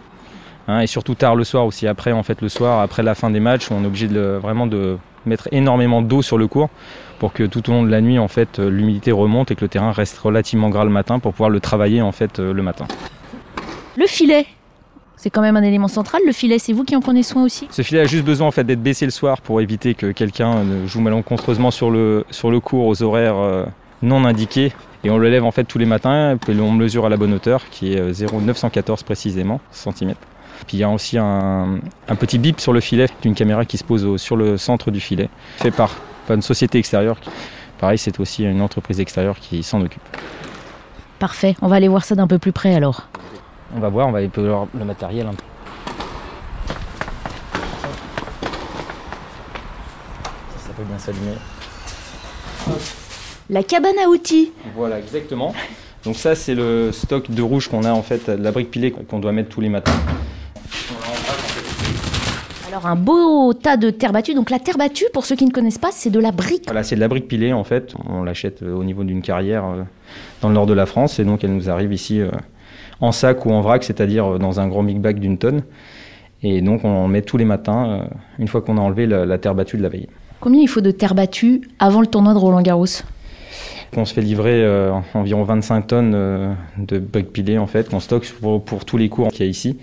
hein, 0.69 0.81
et 0.81 0.87
surtout 0.87 1.15
tard 1.15 1.37
le 1.37 1.45
soir 1.45 1.65
aussi 1.67 1.87
après 1.87 2.13
en 2.13 2.23
fait 2.23 2.41
le 2.43 2.49
soir 2.49 2.81
après 2.81 3.03
la 3.03 3.15
fin 3.15 3.31
des 3.31 3.41
matchs 3.41 3.71
où 3.71 3.75
on 3.75 3.83
est 3.83 3.87
obligé 3.87 4.09
de 4.09 4.39
vraiment 4.41 4.67
de 4.67 4.99
mettre 5.25 5.49
énormément 5.53 6.03
d'eau 6.03 6.23
sur 6.23 6.39
le 6.39 6.47
cours 6.47 6.69
pour 7.19 7.33
que 7.33 7.45
tout 7.45 7.69
au 7.71 7.73
long 7.73 7.83
de 7.83 7.91
la 7.91 8.01
nuit 8.01 8.19
en 8.19 8.29
fait 8.29 8.59
l'humidité 8.59 9.13
remonte 9.13 9.51
et 9.51 9.55
que 9.57 9.63
le 9.63 9.69
terrain 9.69 9.93
reste 9.93 10.19
relativement 10.19 10.69
gras 10.69 10.85
le 10.85 10.91
matin 10.91 11.19
pour 11.19 11.33
pouvoir 11.33 11.51
le 11.51 11.61
travailler 11.61 12.03
en 12.03 12.13
fait 12.13 12.39
le 12.39 12.63
matin. 12.63 12.87
Le 13.97 14.07
filet, 14.07 14.47
c'est 15.17 15.31
quand 15.31 15.41
même 15.41 15.57
un 15.57 15.63
élément 15.63 15.89
central. 15.89 16.23
Le 16.27 16.33
filet, 16.33 16.59
c'est 16.59 16.73
vous 16.73 16.85
qui 16.85 16.95
en 16.95 17.01
prenez 17.01 17.23
soin 17.23 17.45
aussi? 17.45 17.67
Ce 17.71 17.83
filet 17.83 18.01
a 18.01 18.07
juste 18.07 18.25
besoin 18.25 18.49
en 18.49 18.51
fait 18.51 18.65
d'être 18.65 18.83
baissé 18.83 19.05
le 19.05 19.11
soir 19.11 19.41
pour 19.41 19.61
éviter 19.61 19.95
que 19.95 20.13
quelqu'un 20.13 20.63
ne 20.65 20.87
joue 20.87 21.01
malencontreusement 21.01 21.71
sur 21.71 21.91
le, 21.91 22.25
sur 22.31 22.51
le 22.51 22.61
cours 22.61 22.87
aux 22.87 23.03
horaires 23.03 23.39
euh, 23.39 23.65
non 24.03 24.25
indiqués. 24.25 24.73
Et 25.05 25.11
on 25.11 25.19
le 25.19 25.29
lève 25.29 25.45
en 25.45 25.53
fait 25.53 25.65
tous 25.65 25.79
les 25.79 25.87
matins, 25.87 26.37
et 26.49 26.61
on 26.61 26.73
mesure 26.73 27.07
à 27.07 27.09
la 27.09 27.17
bonne 27.17 27.33
hauteur, 27.33 27.69
qui 27.71 27.95
est 27.95 28.13
0,914 28.13 29.05
précisément, 29.05 29.61
centimètres. 29.71 30.21
Puis 30.67 30.79
il 30.79 30.81
y 30.81 30.85
a 30.85 30.89
aussi 30.89 31.17
un, 31.17 31.79
un, 32.09 32.15
petit 32.17 32.39
bip 32.39 32.61
sur 32.61 32.73
le 32.73 32.81
filet 32.81 33.07
d'une 33.23 33.35
caméra 33.35 33.65
qui 33.65 33.79
se 33.79 33.85
pose 33.85 34.05
au, 34.05 34.19
sur 34.19 34.37
le 34.37 34.57
centre 34.57 34.91
du 34.91 35.01
filet, 35.01 35.29
fait 35.59 35.71
par, 35.71 35.95
par 36.27 36.35
une 36.35 36.43
société 36.43 36.79
extérieure. 36.79 37.19
Pareil, 37.79 37.99
c'est 37.99 38.19
aussi 38.19 38.45
une 38.45 38.63
entreprise 38.63 39.01
extérieure 39.01 39.39
qui 39.39 39.63
s'en 39.63 39.81
occupe. 39.81 40.03
Parfait, 41.19 41.55
on 41.63 41.69
va 41.69 41.77
aller 41.77 41.89
voir 41.89 42.05
ça 42.05 42.15
d'un 42.15 42.27
peu 42.27 42.39
plus 42.39 42.53
près 42.53 42.75
alors. 42.75 43.09
On 43.75 43.81
va 43.81 43.89
voir, 43.89 44.09
on 44.09 44.13
va 44.13 44.21
voir 44.27 44.67
le 44.73 44.85
matériel. 44.85 45.27
Ça 50.59 50.73
peut 50.77 50.85
bien 50.85 50.99
s'allumer. 50.99 51.33
La 53.51 53.63
cabane 53.63 53.99
à 54.05 54.09
outils. 54.09 54.53
Voilà, 54.75 54.99
exactement. 54.99 55.55
Donc 56.05 56.17
ça, 56.17 56.35
c'est 56.35 56.55
le 56.55 56.93
stock 56.93 57.31
de 57.31 57.43
rouge 57.43 57.69
qu'on 57.69 57.85
a 57.85 57.93
en 57.93 58.03
fait, 58.03 58.29
la 58.29 58.53
brique 58.53 58.71
pilée 58.71 58.93
qu'on 58.93 59.19
doit 59.19 59.33
mettre 59.33 59.49
tous 59.49 59.61
les 59.61 59.69
matins. 59.69 59.93
Alors 62.69 62.87
un 62.87 62.97
beau 62.97 63.55
tas 63.55 63.77
de 63.77 63.91
terre 63.91 64.13
battue. 64.13 64.35
Donc 64.35 64.51
la 64.51 64.59
terre 64.59 64.77
battue, 64.77 65.07
pour 65.13 65.25
ceux 65.25 65.35
qui 65.35 65.47
ne 65.47 65.51
connaissent 65.51 65.79
pas, 65.79 65.91
c'est 65.93 66.11
de 66.11 66.21
la 66.21 66.31
brique. 66.31 66.65
Voilà, 66.67 66.83
c'est 66.83 66.95
de 66.95 67.01
la 67.01 67.09
brique 67.09 67.27
pilée 67.27 67.53
en 67.53 67.65
fait. 67.65 67.95
On 68.09 68.23
l'achète 68.23 68.63
au 68.63 68.85
niveau 68.85 69.03
d'une 69.03 69.23
carrière 69.23 69.65
euh, 69.65 69.83
dans 70.43 70.49
le 70.49 70.55
nord 70.55 70.67
de 70.67 70.75
la 70.75 70.85
France 70.85 71.19
et 71.19 71.25
donc 71.25 71.43
elle 71.43 71.55
nous 71.55 71.71
arrive 71.71 71.93
ici 71.93 72.21
euh, 72.21 72.31
en 73.01 73.13
sac 73.13 73.45
ou 73.47 73.53
en 73.53 73.61
vrac, 73.61 73.85
c'est-à-dire 73.85 74.39
dans 74.39 74.61
un 74.61 74.69
grand 74.69 74.83
big 74.83 74.99
bag 74.99 75.19
d'une 75.19 75.39
tonne. 75.39 75.63
Et 76.43 76.61
donc 76.61 76.85
on 76.85 77.09
met 77.09 77.23
tous 77.23 77.37
les 77.37 77.45
matins, 77.45 77.87
euh, 77.89 78.05
une 78.39 78.49
fois 78.49 78.61
qu'on 78.61 78.77
a 78.79 78.81
enlevé 78.81 79.07
la, 79.07 79.25
la, 79.25 79.39
terre 79.39 79.55
battue 79.55 79.77
de 79.77 79.83
la 79.83 79.89
veille. 79.89 80.09
Combien 80.41 80.61
il 80.61 80.69
faut 80.69 80.81
de 80.81 80.91
terre 80.91 81.15
battue 81.15 81.63
avant 81.79 82.01
le 82.01 82.07
tournoi 82.07 82.35
de 82.35 82.39
Roland 82.39 82.63
Garros? 82.63 82.87
On 83.97 84.05
se 84.05 84.13
fait 84.13 84.21
livrer 84.21 84.63
euh, 84.63 84.93
environ 85.15 85.43
25 85.45 85.87
tonnes 85.87 86.13
euh, 86.15 86.53
de 86.77 86.99
briques 86.99 87.33
pilées 87.33 87.57
en 87.57 87.67
fait, 87.67 87.89
qu'on 87.89 88.01
stocke 88.01 88.31
pour, 88.41 88.63
pour, 88.63 88.85
tous 88.85 88.99
les 88.99 89.09
cours 89.09 89.29
qu'il 89.29 89.47
y 89.47 89.49
a 89.49 89.51
ici. 89.51 89.79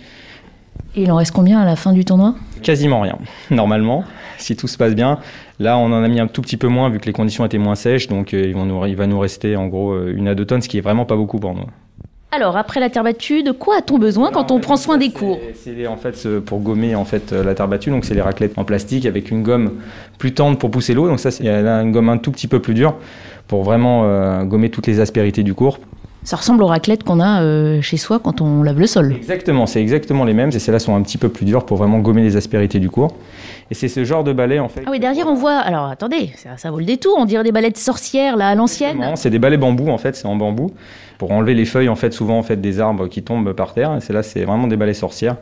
Et 0.96 1.04
il 1.04 1.12
en 1.12 1.16
reste 1.16 1.32
combien 1.32 1.60
à 1.60 1.66
la 1.66 1.76
fin 1.76 1.94
du 1.94 2.06
tournoi? 2.06 2.36
Quasiment 2.62 3.02
rien, 3.02 3.18
normalement, 3.50 4.04
si 4.38 4.56
tout 4.56 4.68
se 4.68 4.78
passe 4.78 4.94
bien. 4.94 5.20
Là, 5.60 5.78
on 5.80 5.86
en 5.86 6.04
a 6.04 6.08
mis 6.08 6.20
un 6.20 6.28
tout 6.28 6.42
petit 6.42 6.58
peu 6.58 6.68
moins 6.68 6.90
vu 6.90 7.00
que 7.00 7.06
les 7.06 7.14
conditions 7.14 7.46
étaient 7.46 7.58
moins 7.58 7.76
sèches, 7.76 8.08
donc 8.08 8.34
nous, 8.34 8.86
il 8.86 8.96
va 8.96 9.08
nous 9.08 9.20
rester 9.20 9.56
en 9.56 9.68
gros 9.68 9.98
une 10.08 10.28
à 10.28 10.36
deux 10.36 10.46
tonnes, 10.46 10.62
ce 10.62 10.70
qui 10.70 10.78
est 10.78 10.82
vraiment 10.82 11.06
pas 11.06 11.16
beaucoup 11.16 11.40
pour 11.40 11.56
nous. 11.56 11.66
Alors, 12.36 12.58
après 12.58 12.80
la 12.80 12.90
terre 12.90 13.04
battue, 13.04 13.44
de 13.44 13.52
quoi 13.52 13.78
a-t-on 13.78 14.00
besoin 14.00 14.32
quand 14.32 14.50
on 14.50 14.60
prend 14.60 14.76
soin 14.76 14.98
des 14.98 15.12
cours 15.12 15.40
C'est 15.54 15.86
en 15.86 15.98
fait 15.98 16.40
pour 16.40 16.62
gommer 16.62 16.96
en 16.96 17.06
fait 17.06 17.32
la 17.32 17.54
terre 17.54 17.68
battue. 17.68 17.92
Donc 17.92 18.06
c'est 18.06 18.16
les 18.16 18.24
raclettes 18.24 18.58
en 18.58 18.64
plastique 18.64 19.06
avec 19.06 19.30
une 19.30 19.44
gomme 19.44 19.74
plus 20.18 20.34
tendre 20.34 20.58
pour 20.58 20.72
pousser 20.72 20.96
l'eau. 20.96 21.08
Donc 21.08 21.20
ça, 21.20 21.30
c'est 21.30 21.46
une 21.46 21.92
gomme 21.92 22.10
un 22.10 22.18
tout 22.18 22.32
petit 22.32 22.48
peu 22.48 22.60
plus 22.60 22.74
dure 22.74 22.96
pour 23.48 23.62
vraiment 23.62 24.06
euh, 24.06 24.46
gommer 24.46 24.72
toutes 24.72 24.88
les 24.88 25.00
aspérités 25.00 25.44
du 25.44 25.54
cours. 25.54 25.78
Ça 26.24 26.38
ressemble 26.38 26.64
aux 26.64 26.68
raclettes 26.68 27.04
qu'on 27.04 27.20
a 27.20 27.42
euh, 27.42 27.82
chez 27.82 27.98
soi 27.98 28.20
quand 28.20 28.40
on 28.40 28.64
lave 28.64 28.80
le 28.80 28.88
sol. 28.88 29.14
Exactement, 29.16 29.66
c'est 29.66 29.82
exactement 29.82 30.24
les 30.24 30.34
mêmes. 30.34 30.50
Et 30.54 30.60
celles-là 30.60 30.80
sont 30.80 30.96
un 30.96 31.02
petit 31.02 31.18
peu 31.18 31.30
plus 31.30 31.46
dures 31.46 31.66
pour 31.66 31.78
vraiment 31.78 32.00
gommer 32.00 32.24
les 32.24 32.38
aspérités 32.38 32.80
du 32.80 32.90
cours. 32.90 33.16
Et 33.70 33.74
c'est 33.74 33.88
ce 33.88 34.06
genre 34.06 34.24
de 34.24 34.32
balai 34.32 34.60
en 34.60 34.70
fait. 34.70 34.84
Ah 34.86 34.90
oui, 34.92 35.00
derrière 35.00 35.28
on 35.28 35.36
voit. 35.36 35.58
Alors 35.58 35.86
attendez, 35.88 36.32
ça, 36.38 36.58
ça 36.58 36.72
vaut 36.72 36.80
le 36.80 36.86
détour. 36.86 37.16
On 37.18 37.26
dirait 37.26 37.44
des 37.44 37.52
balais 37.52 37.72
de 37.72 37.78
sorcières 37.78 38.38
là 38.38 38.48
à 38.50 38.56
l'ancienne. 38.56 39.04
C'est 39.16 39.30
des 39.30 39.40
balais 39.40 39.58
bambou 39.58 39.90
en 39.90 39.98
fait, 39.98 40.16
c'est 40.16 40.28
en 40.28 40.36
bambou 40.36 40.72
pour 41.18 41.32
enlever 41.32 41.54
les 41.54 41.66
feuilles 41.66 41.90
en 41.90 41.96
fait 41.96 42.12
souvent 42.12 42.38
en 42.38 42.44
fait 42.44 42.60
des 42.60 42.80
arbres 42.80 43.08
qui 43.08 43.24
tombent 43.24 43.54
par 43.54 43.74
terre. 43.74 43.96
Et 43.96 44.02
c'est 44.02 44.14
là, 44.14 44.24
c'est 44.24 44.44
vraiment 44.44 44.68
des 44.68 44.78
balais 44.78 44.94
sorcières, 44.94 45.38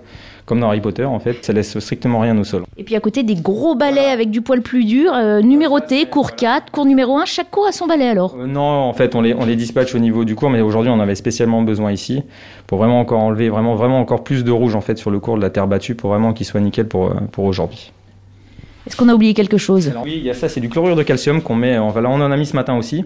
comme 0.52 0.60
dans 0.60 0.68
Harry 0.68 0.82
Potter 0.82 1.06
en 1.06 1.20
fait. 1.20 1.46
Ça 1.46 1.54
laisse 1.54 1.80
strictement 1.80 2.20
rien 2.20 2.38
au 2.38 2.44
sol. 2.44 2.64
Et 2.76 2.84
puis 2.84 2.94
à 2.98 3.00
côté 3.00 3.24
des 3.24 3.36
gros 3.36 3.74
balais 3.74 4.10
avec 4.10 4.32
du 4.32 4.42
poil 4.42 4.62
plus 4.62 4.84
dur, 4.84 5.14
euh, 5.16 5.40
numérotés, 5.40 6.08
cours 6.08 6.36
4, 6.36 6.72
cours 6.72 6.84
numéro 6.84 7.18
1. 7.18 7.24
Chaque 7.24 7.50
cours 7.50 7.68
a 7.68 7.72
son 7.72 7.88
balai 7.88 8.10
alors. 8.10 8.36
Euh, 8.38 8.48
non, 8.48 8.62
en 8.62 8.92
fait 8.92 9.16
on 9.16 9.22
les 9.22 9.34
on 9.34 9.46
les 9.46 9.56
dispatche 9.56 9.96
au 9.96 10.00
niveau 10.00 10.26
du 10.26 10.36
cours, 10.36 10.50
mais 10.50 10.60
aujourd'hui 10.60 10.92
on 10.92 11.00
avait 11.00 11.16
spécialement 11.16 11.62
besoin 11.62 11.94
ici 11.94 12.24
pour 12.68 12.80
vraiment 12.80 13.00
encore 13.00 13.22
enlever 13.22 13.48
vraiment 13.48 13.76
vraiment 13.76 14.02
encore 14.02 14.26
plus 14.26 14.44
de 14.44 14.52
rouge 14.52 14.76
en 14.76 14.82
fait 14.82 14.98
sur 14.98 15.10
le 15.10 15.22
cours 15.22 15.38
de 15.38 15.42
la 15.42 15.52
terre 15.52 15.68
battue 15.68 15.96
pour 15.96 16.10
vraiment 16.10 16.34
qu'il 16.34 16.46
soit 16.46 16.60
nickel 16.60 16.86
pour 16.86 17.14
pour 17.32 17.46
aujourd'hui. 17.46 17.94
Est-ce 18.88 18.98
qu'on 18.98 19.10
a 19.10 19.14
oublié 19.14 19.34
quelque 19.34 19.58
chose? 19.58 19.90
Alors 19.90 20.04
Oui, 20.04 20.16
il 20.18 20.24
y 20.24 20.30
a 20.30 20.34
ça, 20.34 20.50
c'est 20.50 20.60
du 20.60 20.68
chlorure 20.68 20.96
de 20.96 21.04
calcium 21.04 21.42
qu'on 21.42 21.56
met. 21.56 21.78
Enfin, 21.78 22.02
là, 22.02 22.10
on 22.10 22.16
en 22.16 22.32
a 22.32 22.36
mis 22.36 22.48
ce 22.48 22.56
matin 22.56 22.76
aussi. 22.76 23.04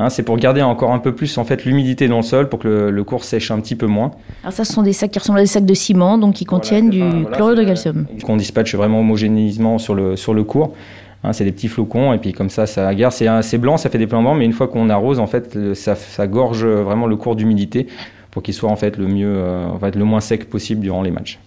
Hein, 0.00 0.08
c'est 0.08 0.22
pour 0.22 0.38
garder 0.38 0.62
encore 0.62 0.92
un 0.92 0.98
peu 0.98 1.14
plus 1.14 1.36
en 1.36 1.44
fait 1.44 1.66
l'humidité 1.66 2.08
dans 2.08 2.16
le 2.16 2.22
sol 2.22 2.48
pour 2.48 2.58
que 2.58 2.68
le, 2.68 2.90
le, 2.90 3.04
cours 3.04 3.22
sèche 3.22 3.50
un 3.50 3.60
petit 3.60 3.76
peu 3.76 3.86
moins. 3.86 4.12
Alors 4.42 4.54
ça, 4.54 4.64
ce 4.64 4.72
sont 4.72 4.82
des 4.82 4.94
sacs 4.94 5.10
qui 5.10 5.18
ressemblent 5.18 5.40
à 5.40 5.42
des 5.42 5.46
sacs 5.46 5.66
de 5.66 5.74
ciment, 5.74 6.16
donc 6.16 6.36
qui 6.36 6.46
contiennent 6.46 6.90
voilà, 6.90 7.10
du 7.12 7.22
voilà, 7.22 7.36
chlorure 7.36 7.56
de 7.56 7.64
calcium. 7.64 8.06
Qu'on 8.24 8.36
dispatche 8.36 8.74
vraiment 8.74 9.00
homogénéisement 9.00 9.78
sur 9.78 9.94
le 9.94 10.16
sur 10.16 10.32
le 10.32 10.42
cours. 10.42 10.72
Hein, 11.22 11.34
c'est 11.34 11.44
des 11.44 11.52
petits 11.52 11.68
flocons 11.68 12.14
et 12.14 12.18
puis 12.18 12.32
comme 12.32 12.48
ça, 12.48 12.64
ça 12.66 12.94
garde. 12.94 13.12
C'est 13.12 13.58
blanc, 13.58 13.76
ça 13.76 13.90
fait 13.90 13.98
des 13.98 14.06
plans 14.06 14.22
blancs, 14.22 14.38
mais 14.38 14.46
une 14.46 14.54
fois 14.54 14.68
qu'on 14.68 14.88
arrose, 14.88 15.18
en 15.18 15.26
fait, 15.26 15.74
ça, 15.74 15.94
ça, 15.94 16.26
gorge 16.26 16.64
vraiment 16.64 17.06
le 17.06 17.16
cours 17.16 17.36
d'humidité 17.36 17.86
pour 18.30 18.42
qu'il 18.42 18.54
soit 18.54 18.70
en 18.70 18.76
fait 18.76 18.96
le 18.96 19.06
mieux, 19.06 19.34
euh, 19.36 19.66
en 19.66 19.78
fait, 19.78 19.96
le 19.96 20.04
moins 20.04 20.20
sec 20.20 20.48
possible 20.48 20.80
durant 20.80 21.02
les 21.02 21.10
matchs. 21.10 21.38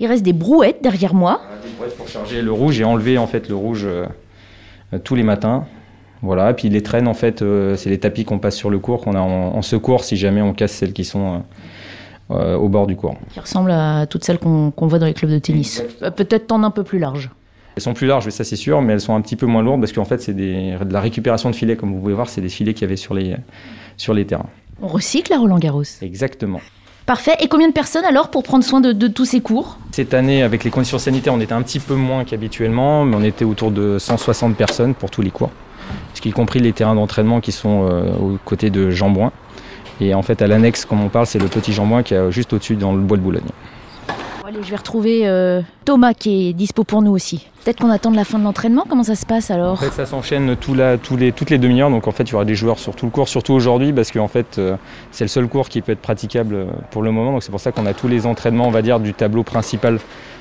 Il 0.00 0.06
reste 0.06 0.22
des 0.22 0.34
brouettes 0.34 0.82
derrière 0.82 1.14
moi. 1.14 1.40
Des 1.64 1.70
brouettes 1.70 1.96
pour 1.96 2.08
charger 2.08 2.42
le 2.42 2.52
rouge 2.52 2.78
et 2.78 2.84
enlever 2.84 3.16
en 3.16 3.26
fait 3.26 3.48
le 3.48 3.54
rouge 3.54 3.86
euh, 3.86 4.04
tous 5.02 5.14
les 5.14 5.22
matins. 5.22 5.64
Voilà, 6.22 6.50
et 6.50 6.54
puis 6.54 6.68
les 6.68 6.82
traînes 6.82 7.08
en 7.08 7.14
fait, 7.14 7.42
euh, 7.42 7.76
c'est 7.76 7.90
les 7.90 7.98
tapis 7.98 8.24
qu'on 8.24 8.38
passe 8.38 8.56
sur 8.56 8.70
le 8.70 8.78
cours 8.78 9.02
qu'on 9.02 9.14
a 9.14 9.20
en, 9.20 9.54
en, 9.56 9.62
secours 9.62 10.02
si 10.02 10.16
jamais 10.16 10.40
on 10.40 10.54
casse 10.54 10.72
celles 10.72 10.92
qui 10.92 11.04
sont 11.04 11.42
euh, 12.30 12.56
au 12.56 12.68
bord 12.68 12.86
du 12.86 12.96
cours. 12.96 13.16
Qui 13.32 13.40
ressemblent 13.40 13.70
à 13.70 14.06
toutes 14.06 14.24
celles 14.24 14.38
qu'on 14.38 14.70
qu 14.70 14.84
voit 14.86 14.98
dans 14.98 15.06
les 15.06 15.14
clubs 15.14 15.30
de 15.30 15.38
tennis. 15.38 15.82
Peut-être 16.16 16.50
en 16.52 16.62
un 16.62 16.70
peu 16.70 16.84
plus 16.84 16.98
large. 16.98 17.30
Elles 17.76 17.82
sont 17.82 17.92
plus 17.92 18.06
larges, 18.06 18.28
ça 18.30 18.42
c'est 18.42 18.56
sûr, 18.56 18.80
mais 18.80 18.94
elles 18.94 19.00
sont 19.00 19.14
un 19.14 19.20
petit 19.20 19.36
peu 19.36 19.46
moins 19.46 19.62
lourdes 19.62 19.80
parce 19.80 19.92
qu'en 19.92 20.06
fait 20.06 20.22
c'est 20.22 20.34
de 20.34 20.92
la 20.92 21.00
récupération 21.00 21.50
de 21.50 21.54
filets, 21.54 21.76
comme 21.76 21.92
vous 21.92 22.00
pouvez 22.00 22.14
voir, 22.14 22.28
c'est 22.28 22.40
des 22.40 22.48
filets 22.48 22.72
qu'il 22.72 22.82
y 22.82 22.84
avait 22.86 22.96
sur 22.96 23.12
les, 23.12 23.36
sur 23.98 24.14
les 24.14 24.24
terrains. 24.24 24.48
On 24.80 24.88
recycle 24.88 25.32
à 25.32 25.38
Roland 25.38 25.58
Garros. 25.58 25.82
Exactement. 26.00 26.60
Parfait. 27.06 27.36
Et 27.38 27.46
combien 27.46 27.68
de 27.68 27.72
personnes 27.72 28.04
alors 28.04 28.30
pour 28.30 28.42
prendre 28.42 28.64
soin 28.64 28.80
de, 28.80 28.90
de, 28.90 29.06
tous 29.06 29.26
ces 29.26 29.40
cours? 29.40 29.78
Cette 29.92 30.12
année, 30.12 30.42
avec 30.42 30.64
les 30.64 30.70
conditions 30.70 30.98
sanitaires, 30.98 31.34
on 31.34 31.40
était 31.40 31.52
un 31.52 31.62
petit 31.62 31.78
peu 31.78 31.94
moins 31.94 32.24
qu'habituellement, 32.24 33.04
mais 33.04 33.14
on 33.14 33.22
était 33.22 33.44
autour 33.44 33.70
de 33.70 33.98
160 34.00 34.56
personnes 34.56 34.92
pour 34.92 35.10
tous 35.10 35.22
les 35.22 35.30
cours, 35.30 35.50
ce 36.14 36.20
qui 36.20 36.30
compris 36.32 36.60
les 36.60 36.72
terrains 36.72 36.94
d'entraînement 36.94 37.40
qui 37.40 37.52
sont 37.52 37.88
euh, 37.88 38.12
aux 38.14 38.38
côtés 38.44 38.70
de 38.70 38.90
Jambouin. 38.90 39.32
Et 40.00 40.14
en 40.14 40.22
fait, 40.22 40.42
à 40.42 40.46
l'annexe, 40.46 40.84
comme 40.84 41.02
on 41.02 41.08
parle, 41.08 41.26
c'est 41.26 41.38
le 41.38 41.48
petit 41.48 41.72
Jambouin 41.72 42.02
qui 42.02 42.14
est 42.14 42.30
juste 42.30 42.52
au-dessus 42.52 42.76
dans 42.76 42.92
le 42.92 43.00
bois 43.00 43.16
de 43.16 43.22
Boulogne. 43.22 43.42
Allez, 44.48 44.62
je 44.62 44.70
vais 44.70 44.76
retrouver 44.76 45.26
euh, 45.26 45.60
Thomas 45.84 46.14
qui 46.14 46.50
est 46.50 46.52
dispo 46.52 46.84
pour 46.84 47.02
nous 47.02 47.10
aussi. 47.10 47.48
Peut-être 47.64 47.80
qu'on 47.80 47.90
attend 47.90 48.12
de 48.12 48.16
la 48.16 48.24
fin 48.24 48.38
de 48.38 48.44
l'entraînement. 48.44 48.84
Comment 48.88 49.02
ça 49.02 49.16
se 49.16 49.26
passe 49.26 49.50
alors? 49.50 49.72
En 49.72 49.76
fait, 49.76 49.90
ça 49.90 50.06
s'enchaîne 50.06 50.54
tout 50.54 50.74
les, 50.74 51.32
toutes 51.32 51.50
les 51.50 51.58
demi-heures. 51.58 51.90
Donc 51.90 52.06
en 52.06 52.12
fait, 52.12 52.22
il 52.22 52.30
y 52.30 52.34
aura 52.36 52.44
des 52.44 52.54
joueurs 52.54 52.78
sur 52.78 52.94
tout 52.94 53.06
le 53.06 53.10
cours, 53.10 53.28
surtout 53.28 53.54
aujourd'hui, 53.54 53.92
parce 53.92 54.12
qu'en 54.12 54.28
fait, 54.28 54.58
euh, 54.58 54.76
c'est 55.10 55.24
le 55.24 55.28
seul 55.28 55.48
cours 55.48 55.68
qui 55.68 55.82
peut 55.82 55.90
être 55.90 56.00
praticable 56.00 56.68
pour 56.92 57.02
le 57.02 57.10
moment. 57.10 57.32
Donc 57.32 57.42
c'est 57.42 57.50
pour 57.50 57.58
ça 57.58 57.72
qu'on 57.72 57.86
a 57.86 57.92
tous 57.92 58.06
les 58.06 58.24
entraînements, 58.24 58.68
on 58.68 58.70
va 58.70 58.82
dire, 58.82 59.00
du 59.00 59.14
tableau 59.14 59.42
principal 59.42 59.98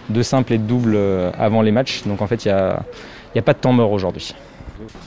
de 0.09 0.21
simple 0.21 0.53
et 0.53 0.59
de 0.59 0.67
double 0.67 0.93
euh, 0.95 1.31
avant 1.39 1.63
les 1.63 1.71
matchs. 1.71 2.03
Donc 2.05 2.21
en 2.21 2.27
fait, 2.27 2.45
il 2.45 2.49
n'y 2.49 2.53
a, 2.53 2.83
a, 3.35 3.41
pas 3.41 3.53
de 3.53 3.59
temps 3.59 3.73
mort 3.73 3.91
aujourd'hui. 3.91 4.35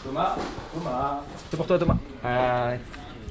Thomas, 0.05 0.37
Thomas, 0.73 1.21
c'est 1.51 1.57
pour 1.57 1.67
toi, 1.67 1.79
Thomas. 1.79 1.97
Ah, 2.25 2.69
ouais. 2.69 2.81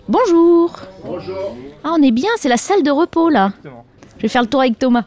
Bonjour. 0.08 0.72
Bonjour. 1.04 1.58
Ah, 1.84 1.94
on 1.98 2.02
est 2.04 2.12
bien. 2.12 2.30
C'est 2.38 2.50
la 2.50 2.58
salle 2.58 2.84
de 2.84 2.92
repos 2.92 3.30
là. 3.30 3.48
Exactement. 3.48 3.86
Je 4.18 4.22
vais 4.22 4.28
faire 4.28 4.42
le 4.42 4.48
tour 4.48 4.62
avec 4.62 4.78
Thomas. 4.78 5.06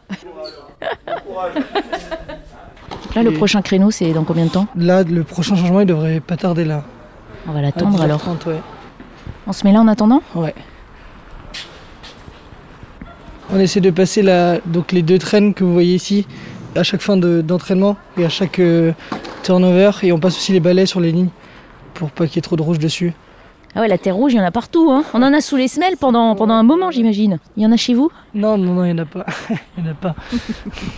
Là, 3.15 3.23
le 3.23 3.31
prochain 3.33 3.61
créneau, 3.61 3.91
c'est 3.91 4.11
dans 4.13 4.23
combien 4.23 4.45
de 4.45 4.51
temps 4.51 4.67
Là, 4.75 5.03
le 5.03 5.23
prochain 5.23 5.55
changement, 5.55 5.81
il 5.81 5.85
devrait 5.85 6.19
pas 6.19 6.37
tarder 6.37 6.65
là. 6.65 6.83
On 7.47 7.51
va 7.51 7.61
l'attendre 7.61 8.01
alors. 8.01 8.19
30, 8.19 8.45
ouais. 8.47 8.61
On 9.47 9.53
se 9.53 9.65
met 9.65 9.73
là 9.73 9.79
en 9.81 9.87
attendant 9.87 10.21
Ouais. 10.35 10.53
On 13.53 13.59
essaie 13.59 13.81
de 13.81 13.89
passer 13.89 14.21
la, 14.21 14.59
donc 14.65 14.91
les 14.91 15.01
deux 15.01 15.17
traînes 15.17 15.53
que 15.53 15.63
vous 15.63 15.73
voyez 15.73 15.95
ici 15.95 16.25
à 16.75 16.83
chaque 16.83 17.01
fin 17.01 17.17
d'entraînement 17.17 17.97
de, 18.15 18.21
et 18.21 18.25
à 18.25 18.29
chaque 18.29 18.59
euh, 18.59 18.93
turnover. 19.41 19.91
Et 20.03 20.11
on 20.11 20.19
passe 20.19 20.37
aussi 20.37 20.51
les 20.53 20.59
balais 20.59 20.85
sur 20.85 20.99
les 20.99 21.11
lignes 21.11 21.29
pour 21.93 22.11
pas 22.11 22.27
qu'il 22.27 22.37
y 22.37 22.39
ait 22.39 22.41
trop 22.41 22.55
de 22.55 22.61
rouge 22.61 22.79
dessus. 22.79 23.13
Ah 23.75 23.81
ouais, 23.81 23.87
la 23.87 23.97
terre 23.97 24.15
rouge, 24.15 24.33
il 24.33 24.37
y 24.37 24.39
en 24.39 24.43
a 24.43 24.51
partout. 24.51 24.91
Hein. 24.91 25.03
On 25.13 25.23
en 25.23 25.33
a 25.33 25.39
sous 25.39 25.55
les 25.55 25.67
semelles 25.67 25.95
pendant, 25.97 26.35
pendant 26.35 26.55
un 26.55 26.63
moment, 26.63 26.91
j'imagine. 26.91 27.39
Il 27.55 27.63
y 27.63 27.65
en 27.65 27.71
a 27.71 27.77
chez 27.77 27.93
vous? 27.93 28.11
Non, 28.33 28.57
non, 28.57 28.73
non, 28.73 28.83
il 28.85 28.93
n'y 28.93 28.99
en 28.99 29.03
a 29.03 29.05
pas. 29.05 29.25
il 29.77 29.85
y 29.85 29.87
en 29.87 29.91
a 29.91 29.93
pas. 29.93 30.15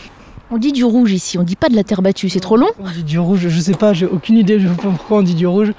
on 0.52 0.58
dit 0.58 0.72
du 0.72 0.84
rouge 0.84 1.12
ici, 1.12 1.38
on 1.38 1.44
dit 1.44 1.56
pas 1.56 1.70
de 1.70 1.76
la 1.76 1.84
terre 1.84 2.02
battue, 2.02 2.30
c'est 2.30 2.40
trop 2.40 2.58
long 2.58 2.70
On 2.80 2.90
dit 2.90 3.04
du 3.04 3.20
rouge, 3.20 3.48
je 3.48 3.60
sais 3.60 3.74
pas, 3.74 3.94
j'ai 3.94 4.06
aucune 4.06 4.38
idée, 4.38 4.60
je 4.60 4.68
sais 4.68 4.76
pas 4.76 4.90
pourquoi 4.90 5.20
on 5.20 5.22
dit 5.22 5.36
du 5.36 5.46
rouge. 5.46 5.74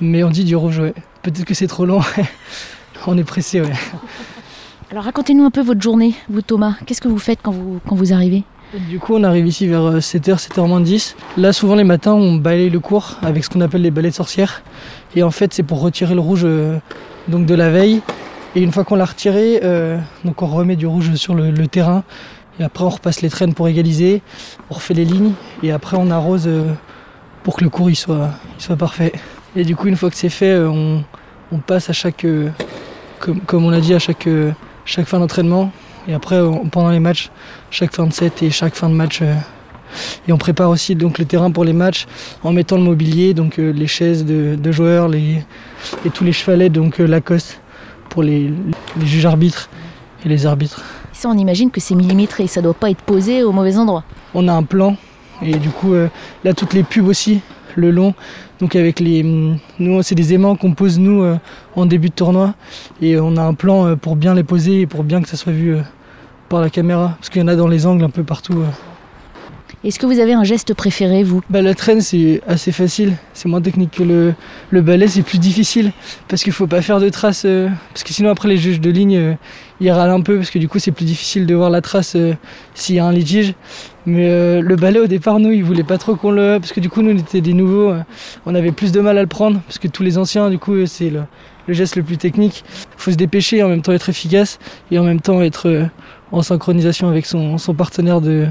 Mais 0.00 0.24
on 0.24 0.30
dit 0.30 0.44
du 0.44 0.56
rouge, 0.56 0.80
ouais. 0.80 0.94
Peut-être 1.22 1.44
que 1.44 1.54
c'est 1.54 1.68
trop 1.68 1.86
long. 1.86 2.00
on 3.06 3.16
est 3.16 3.24
pressé, 3.24 3.60
ouais. 3.60 3.72
Alors 4.90 5.04
racontez-nous 5.04 5.44
un 5.44 5.50
peu 5.50 5.60
votre 5.60 5.82
journée, 5.82 6.14
vous 6.28 6.42
Thomas. 6.42 6.74
Qu'est-ce 6.86 7.00
que 7.00 7.08
vous 7.08 7.18
faites 7.18 7.40
quand 7.42 7.52
vous, 7.52 7.80
quand 7.86 7.94
vous 7.94 8.12
arrivez? 8.12 8.44
Du 8.72 8.98
coup, 8.98 9.14
on 9.14 9.22
arrive 9.22 9.46
ici 9.46 9.68
vers 9.68 9.82
euh, 9.82 9.98
7h, 9.98 10.48
7h 10.48 10.66
moins 10.66 10.80
10. 10.80 11.16
Là, 11.36 11.52
souvent 11.52 11.76
les 11.76 11.84
matins, 11.84 12.12
on 12.12 12.34
balaye 12.34 12.70
le 12.70 12.80
cours 12.80 13.18
avec 13.22 13.44
ce 13.44 13.50
qu'on 13.50 13.60
appelle 13.60 13.82
les 13.82 13.90
balais 13.90 14.10
de 14.10 14.14
sorcières. 14.14 14.62
Et 15.14 15.22
en 15.22 15.30
fait, 15.30 15.54
c'est 15.54 15.62
pour 15.62 15.80
retirer 15.80 16.14
le 16.14 16.20
rouge 16.20 16.42
euh, 16.44 16.78
donc 17.28 17.46
de 17.46 17.54
la 17.54 17.70
veille. 17.70 18.02
Et 18.56 18.62
une 18.62 18.72
fois 18.72 18.84
qu'on 18.84 18.96
l'a 18.96 19.04
retiré, 19.04 19.60
euh, 19.62 19.98
on 20.24 20.46
remet 20.46 20.76
du 20.76 20.86
rouge 20.86 21.14
sur 21.14 21.34
le, 21.34 21.52
terrain. 21.68 22.02
Et 22.58 22.64
après, 22.64 22.84
on 22.84 22.88
repasse 22.88 23.22
les 23.22 23.30
traînes 23.30 23.54
pour 23.54 23.68
égaliser. 23.68 24.22
On 24.70 24.74
refait 24.74 24.94
les 24.94 25.04
lignes. 25.04 25.32
Et 25.62 25.70
après, 25.70 25.96
on 25.96 26.10
arrose 26.10 26.48
pour 27.42 27.56
que 27.56 27.64
le 27.64 27.70
cours 27.70 27.90
il 27.90 27.96
soit, 27.96 28.30
parfait. 28.78 29.12
Et 29.56 29.64
du 29.64 29.76
coup, 29.76 29.88
une 29.88 29.96
fois 29.96 30.10
que 30.10 30.16
c'est 30.16 30.28
fait, 30.28 30.56
on, 30.58 31.04
passe 31.66 31.90
à 31.90 32.10
comme, 33.18 33.64
on 33.64 33.70
l'a 33.70 33.80
dit, 33.80 33.94
à 33.94 33.98
chaque 33.98 34.28
fin 34.86 35.18
d'entraînement. 35.18 35.72
Et 36.08 36.14
après, 36.14 36.40
on- 36.40 36.66
pendant 36.68 36.90
les 36.90 37.00
matchs, 37.00 37.30
chaque 37.70 37.94
fin 37.94 38.06
de 38.06 38.12
set 38.12 38.42
et 38.42 38.50
chaque 38.50 38.74
fin 38.74 38.88
de 38.88 38.94
match. 38.94 39.20
euh, 39.22 39.34
et 40.26 40.32
on 40.32 40.38
prépare 40.38 40.70
aussi 40.70 40.96
donc 40.96 41.18
le 41.18 41.24
terrain 41.24 41.52
pour 41.52 41.64
les 41.64 41.72
matchs 41.72 42.06
en 42.42 42.52
mettant 42.52 42.76
le 42.76 42.82
mobilier, 42.82 43.32
donc 43.32 43.58
euh, 43.60 43.70
les 43.72 43.86
chaises 43.86 44.24
de, 44.24 44.56
de 44.56 44.72
joueurs, 44.72 45.06
les, 45.08 45.44
et 46.04 46.10
tous 46.10 46.24
les 46.24 46.32
chevalets, 46.32 46.68
donc 46.68 46.98
euh, 47.00 47.06
Lacoste 47.06 47.60
pour 48.08 48.22
les, 48.24 48.52
les 48.98 49.06
juges 49.06 49.24
arbitres 49.26 49.68
et 50.24 50.28
les 50.28 50.46
arbitres. 50.46 50.82
Ça, 51.12 51.28
on 51.28 51.38
imagine 51.38 51.70
que 51.70 51.80
c'est 51.80 51.94
millimétré, 51.94 52.48
ça 52.48 52.60
doit 52.60 52.74
pas 52.74 52.90
être 52.90 53.02
posé 53.02 53.44
au 53.44 53.52
mauvais 53.52 53.76
endroit. 53.78 54.02
On 54.34 54.48
a 54.48 54.52
un 54.52 54.64
plan 54.64 54.96
et 55.42 55.56
du 55.58 55.68
coup 55.70 55.94
euh, 55.94 56.08
là 56.42 56.54
toutes 56.54 56.74
les 56.74 56.82
pubs 56.82 57.06
aussi 57.06 57.40
le 57.76 57.90
long. 57.90 58.14
Donc 58.60 58.76
avec 58.76 59.00
les 59.00 59.22
nous 59.78 60.02
c'est 60.02 60.14
des 60.14 60.34
aimants 60.34 60.56
qu'on 60.56 60.74
pose 60.74 60.98
nous 60.98 61.22
euh, 61.22 61.36
en 61.76 61.86
début 61.86 62.08
de 62.08 62.14
tournoi. 62.14 62.54
Et 63.00 63.18
on 63.18 63.36
a 63.36 63.42
un 63.42 63.54
plan 63.54 63.86
euh, 63.86 63.96
pour 63.96 64.16
bien 64.16 64.34
les 64.34 64.44
poser 64.44 64.82
et 64.82 64.86
pour 64.86 65.04
bien 65.04 65.22
que 65.22 65.28
ça 65.28 65.36
soit 65.36 65.52
vu 65.52 65.74
euh, 65.74 65.80
par 66.48 66.60
la 66.60 66.70
caméra. 66.70 67.16
Parce 67.18 67.30
qu'il 67.30 67.40
y 67.40 67.44
en 67.44 67.48
a 67.48 67.56
dans 67.56 67.68
les 67.68 67.86
angles 67.86 68.04
un 68.04 68.10
peu 68.10 68.24
partout. 68.24 68.64
Est-ce 69.84 69.98
que 69.98 70.06
vous 70.06 70.18
avez 70.18 70.32
un 70.32 70.44
geste 70.44 70.72
préféré, 70.72 71.24
vous? 71.24 71.42
Bah, 71.50 71.60
la 71.60 71.74
traîne 71.74 72.00
c'est 72.00 72.40
assez 72.48 72.72
facile, 72.72 73.12
c'est 73.34 73.50
moins 73.50 73.60
technique 73.60 73.90
que 73.90 74.02
le, 74.02 74.34
le 74.70 74.80
balai, 74.80 75.08
c'est 75.08 75.20
plus 75.20 75.38
difficile. 75.38 75.92
Parce 76.26 76.42
qu'il 76.42 76.54
faut 76.54 76.66
pas 76.66 76.80
faire 76.80 77.00
de 77.00 77.10
traces 77.10 77.44
euh, 77.44 77.68
parce 77.92 78.02
que 78.02 78.14
sinon 78.14 78.30
après 78.30 78.48
les 78.48 78.56
juges 78.56 78.80
de 78.80 78.88
ligne 78.88 79.16
euh, 79.18 79.34
ils 79.84 79.90
râlent 79.90 80.10
un 80.10 80.20
peu 80.20 80.36
parce 80.36 80.50
que 80.50 80.58
du 80.58 80.68
coup 80.68 80.78
c'est 80.78 80.92
plus 80.92 81.04
difficile 81.04 81.46
de 81.46 81.54
voir 81.54 81.70
la 81.70 81.80
trace 81.80 82.16
euh, 82.16 82.34
s'il 82.74 82.96
y 82.96 82.98
a 82.98 83.04
un 83.04 83.12
litige. 83.12 83.54
Mais 84.06 84.28
euh, 84.28 84.60
le 84.60 84.76
balai 84.76 84.98
au 84.98 85.06
départ 85.06 85.38
nous 85.38 85.52
ils 85.52 85.64
voulaient 85.64 85.84
pas 85.84 85.98
trop 85.98 86.16
qu'on 86.16 86.30
le 86.30 86.58
parce 86.58 86.72
que 86.72 86.80
du 86.80 86.88
coup 86.88 87.02
nous 87.02 87.12
on 87.12 87.18
était 87.18 87.40
des 87.40 87.52
nouveaux, 87.52 87.90
euh, 87.90 88.00
on 88.46 88.54
avait 88.54 88.72
plus 88.72 88.92
de 88.92 89.00
mal 89.00 89.18
à 89.18 89.22
le 89.22 89.28
prendre 89.28 89.60
parce 89.66 89.78
que 89.78 89.88
tous 89.88 90.02
les 90.02 90.18
anciens 90.18 90.50
du 90.50 90.58
coup 90.58 90.86
c'est 90.86 91.10
le, 91.10 91.22
geste 91.68 91.96
le 91.96 92.02
plus 92.02 92.16
technique. 92.16 92.64
Faut 92.96 93.10
se 93.10 93.16
dépêcher 93.16 93.58
et 93.58 93.62
en 93.62 93.68
même 93.68 93.82
temps 93.82 93.92
être 93.92 94.08
efficace 94.08 94.58
et 94.90 94.98
en 94.98 95.04
même 95.04 95.20
temps 95.20 95.42
être 95.42 95.88
en 96.32 96.42
synchronisation 96.42 97.08
avec 97.08 97.26
son, 97.26 97.56
partenaire 97.76 98.20
de, 98.20 98.46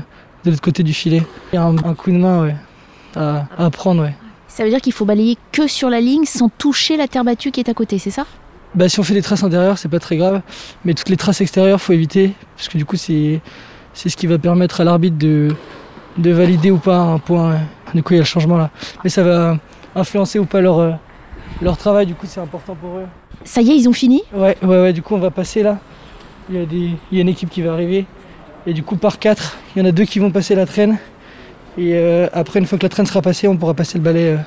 l'autre 0.46 0.62
côté 0.62 0.84
du 0.84 0.94
filet. 0.94 1.24
Il 1.52 1.56
y 1.56 1.60
a 1.60 1.64
un, 1.64 1.94
coup 1.96 2.12
de 2.12 2.18
main 2.18 2.44
ouais, 2.44 2.56
à, 3.16 3.70
prendre. 3.72 4.10
Ça 4.48 4.64
veut 4.64 4.70
dire 4.70 4.82
qu'il 4.82 4.94
faut 4.94 5.06
balayer 5.06 5.38
que 5.52 5.68
sur 5.68 5.90
la 5.90 6.00
ligne 6.00 6.26
sans 6.26 6.50
toucher 6.50 6.98
la 6.98 7.08
terre 7.08 7.24
battue 7.24 7.52
qui 7.52 7.60
est 7.60 7.70
à 7.70 7.74
côté, 7.74 7.98
c'est 7.98 8.12
ça? 8.12 8.26
Bah, 8.76 8.90
si 8.90 9.00
on 9.00 9.04
fait 9.04 9.14
des 9.14 9.22
traces 9.22 9.44
intérieures, 9.44 9.78
c'est 9.78 9.90
pas 9.90 10.00
très 10.00 10.18
grave, 10.18 10.42
mais 10.84 10.94
toutes 10.96 11.10
les 11.10 11.18
traces 11.18 11.42
extérieures, 11.42 11.80
faut 11.80 11.94
éviter, 11.94 12.34
parce 12.58 12.70
que 12.70 12.78
du 12.78 12.86
coup, 12.86 12.98
c'est 12.98 13.40
ce 13.94 14.18
qui 14.18 14.26
va 14.26 14.40
permettre 14.40 14.82
à 14.82 14.84
l'arbitre 14.84 15.18
de, 15.18 15.56
de 16.18 16.32
valider 16.32 16.72
ou 16.72 16.78
pas 16.80 16.98
un 16.98 17.20
point. 17.20 17.60
Du 17.94 18.02
coup, 18.02 18.14
il 18.14 18.18
y 18.18 18.20
a 18.20 18.24
le 18.24 18.28
changement 18.28 18.58
là. 18.58 18.72
Mais 19.04 19.12
ça 19.12 19.24
va 19.24 19.60
influencer 19.96 20.40
ou 20.40 20.46
pas 20.46 20.60
leur, 20.60 20.80
euh, 20.80 20.92
leur 21.62 21.78
travail, 21.78 22.08
du 22.08 22.16
coup, 22.16 22.26
c'est 22.28 22.40
important 22.40 22.74
pour 22.74 22.98
eux. 22.98 23.06
Ça 23.44 23.62
y 23.62 23.70
est, 23.70 23.78
ils 23.78 23.88
ont 23.88 23.94
fini? 23.94 24.24
Ouais, 24.34 24.58
ouais, 24.64 24.82
ouais, 24.82 24.94
du 24.94 25.04
coup, 25.04 25.14
on 25.14 25.20
va 25.20 25.30
passer 25.30 25.62
là. 25.62 25.78
Il 26.50 26.56
y 26.56 26.60
a, 26.60 26.66
des, 26.66 26.90
il 27.12 27.16
y 27.16 27.20
a 27.20 27.22
une 27.22 27.30
équipe 27.30 27.50
qui 27.52 27.62
va 27.62 27.74
arriver, 27.74 28.06
et 28.66 28.74
du 28.74 28.82
coup, 28.82 28.96
par 28.96 29.20
quatre, 29.20 29.58
il 29.76 29.80
y 29.80 29.86
en 29.86 29.88
a 29.88 29.92
deux 29.92 30.06
qui 30.06 30.18
vont 30.18 30.32
passer 30.32 30.56
la 30.56 30.66
traîne. 30.66 30.98
Et 31.78 31.92
euh, 31.94 32.28
après, 32.34 32.60
une 32.60 32.66
fois 32.66 32.78
que 32.80 32.84
la 32.84 32.90
traîne 32.90 33.06
sera 33.06 33.22
passée, 33.22 33.48
on 33.48 33.56
pourra 33.56 33.76
passer 33.76 33.98
le 34.00 34.04
balai. 34.04 34.30
euh. 34.30 34.38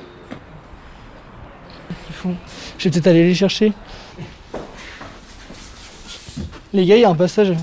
Vais 2.79 2.89
peut-être 2.89 3.07
aller 3.07 3.23
les 3.23 3.33
chercher. 3.33 3.71
Les 6.77 6.85
gars, 6.85 6.95
il 6.95 7.01
y 7.01 7.05
a 7.05 7.09
un 7.09 7.15
passage. 7.15 7.53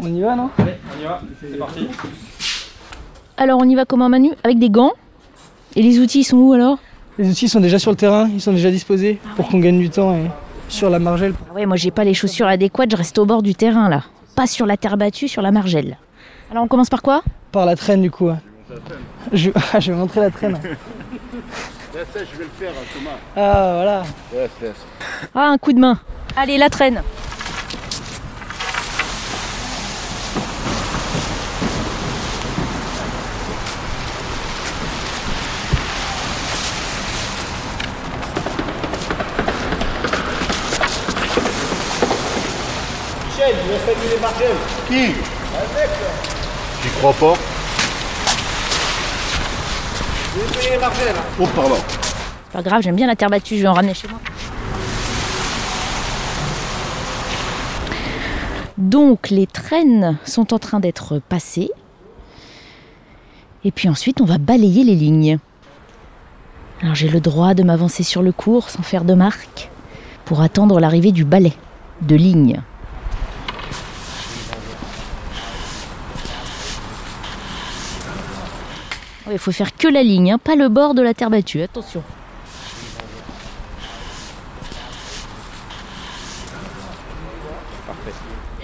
On 0.00 0.12
y 0.12 0.20
va, 0.20 0.34
non 0.34 0.50
Allez, 0.58 0.74
on 0.96 1.00
y 1.00 1.04
va, 1.04 1.20
c'est 1.40 1.56
parti. 1.56 1.86
Alors, 3.36 3.60
on 3.60 3.68
y 3.68 3.76
va 3.76 3.84
comme 3.84 4.02
un 4.02 4.08
manu 4.08 4.32
avec 4.42 4.58
des 4.58 4.68
gants. 4.68 4.94
Et 5.76 5.82
les 5.82 6.00
outils, 6.00 6.22
ils 6.22 6.24
sont 6.24 6.38
où 6.38 6.52
alors 6.54 6.78
Les 7.18 7.30
outils 7.30 7.48
sont 7.48 7.60
déjà 7.60 7.78
sur 7.78 7.92
le 7.92 7.96
terrain, 7.96 8.28
ils 8.28 8.40
sont 8.40 8.50
déjà 8.52 8.72
disposés 8.72 9.20
pour 9.36 9.46
qu'on 9.46 9.60
gagne 9.60 9.78
du 9.78 9.90
temps 9.90 10.12
et 10.12 10.28
sur 10.68 10.90
la 10.90 10.98
margelle. 10.98 11.34
Ah 11.48 11.54
Ouais, 11.54 11.66
moi 11.66 11.76
j'ai 11.76 11.92
pas 11.92 12.02
les 12.02 12.14
chaussures 12.14 12.48
adéquates, 12.48 12.90
je 12.90 12.96
reste 12.96 13.16
au 13.18 13.26
bord 13.26 13.42
du 13.44 13.54
terrain 13.54 13.88
là. 13.88 14.02
Pas 14.34 14.48
sur 14.48 14.66
la 14.66 14.76
terre 14.76 14.96
battue, 14.96 15.28
sur 15.28 15.40
la 15.40 15.52
margelle. 15.52 15.96
Alors 16.50 16.64
on 16.64 16.68
commence 16.68 16.90
par 16.90 17.00
quoi 17.02 17.22
Par 17.52 17.64
la 17.64 17.76
traîne, 17.76 18.02
du 18.02 18.10
coup. 18.10 18.26
ouais. 18.26 18.34
Je, 19.32 19.50
je 19.78 19.92
vais 19.92 19.96
montrer 19.96 20.20
la 20.20 20.30
traîne. 20.30 20.54
Là, 20.54 20.58
ça, 22.12 22.20
je 22.20 22.38
vais 22.38 22.44
le 22.44 22.50
faire, 22.58 22.72
Thomas. 22.92 23.16
Ah, 23.36 23.72
voilà. 23.76 24.02
Ah, 25.32 25.48
un 25.48 25.58
coup 25.58 25.72
de 25.72 25.78
main. 25.78 26.00
Allez, 26.36 26.58
la 26.58 26.68
traîne. 26.68 27.02
Il. 43.50 44.88
Qui 44.88 45.14
J'y 46.82 46.88
crois 46.98 47.12
pas. 47.14 47.34
Je 50.34 50.40
vais 50.40 50.58
payer 50.58 50.70
les 50.72 50.78
margelles. 50.78 51.16
Oh, 51.40 51.46
pardon. 51.54 51.76
Pas 52.52 52.62
grave, 52.62 52.82
j'aime 52.82 52.96
bien 52.96 53.06
la 53.06 53.16
terre 53.16 53.30
battue, 53.30 53.56
je 53.56 53.62
vais 53.62 53.68
en 53.68 53.72
ramener 53.72 53.94
chez 53.94 54.08
moi. 54.08 54.18
Donc 58.76 59.30
les 59.30 59.46
traînes 59.46 60.18
sont 60.24 60.52
en 60.52 60.58
train 60.58 60.78
d'être 60.80 61.18
passées. 61.18 61.70
Et 63.64 63.70
puis 63.70 63.88
ensuite, 63.88 64.20
on 64.20 64.24
va 64.24 64.38
balayer 64.38 64.84
les 64.84 64.94
lignes. 64.94 65.38
Alors 66.82 66.94
j'ai 66.94 67.08
le 67.08 67.20
droit 67.20 67.54
de 67.54 67.62
m'avancer 67.62 68.02
sur 68.02 68.22
le 68.22 68.32
cours 68.32 68.68
sans 68.70 68.82
faire 68.82 69.04
de 69.04 69.14
marque 69.14 69.70
pour 70.26 70.42
attendre 70.42 70.78
l'arrivée 70.80 71.12
du 71.12 71.24
balai 71.24 71.54
de 72.02 72.14
ligne. 72.14 72.60
Il 79.38 79.40
faut 79.40 79.52
faire 79.52 79.76
que 79.76 79.86
la 79.86 80.02
ligne, 80.02 80.32
hein, 80.32 80.38
pas 80.42 80.56
le 80.56 80.68
bord 80.68 80.94
de 80.94 81.00
la 81.00 81.14
terre 81.14 81.30
battue, 81.30 81.62
attention. 81.62 82.02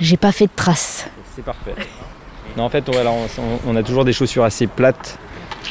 J'ai 0.00 0.16
pas 0.16 0.32
fait 0.32 0.46
de 0.46 0.50
traces. 0.54 1.08
C'est 1.34 1.44
parfait. 1.44 1.74
Non, 2.56 2.64
en 2.64 2.68
fait, 2.68 2.88
on, 2.88 2.94
on 3.70 3.76
a 3.76 3.82
toujours 3.82 4.04
des 4.04 4.12
chaussures 4.12 4.44
assez 4.44 4.66
plates 4.66 5.18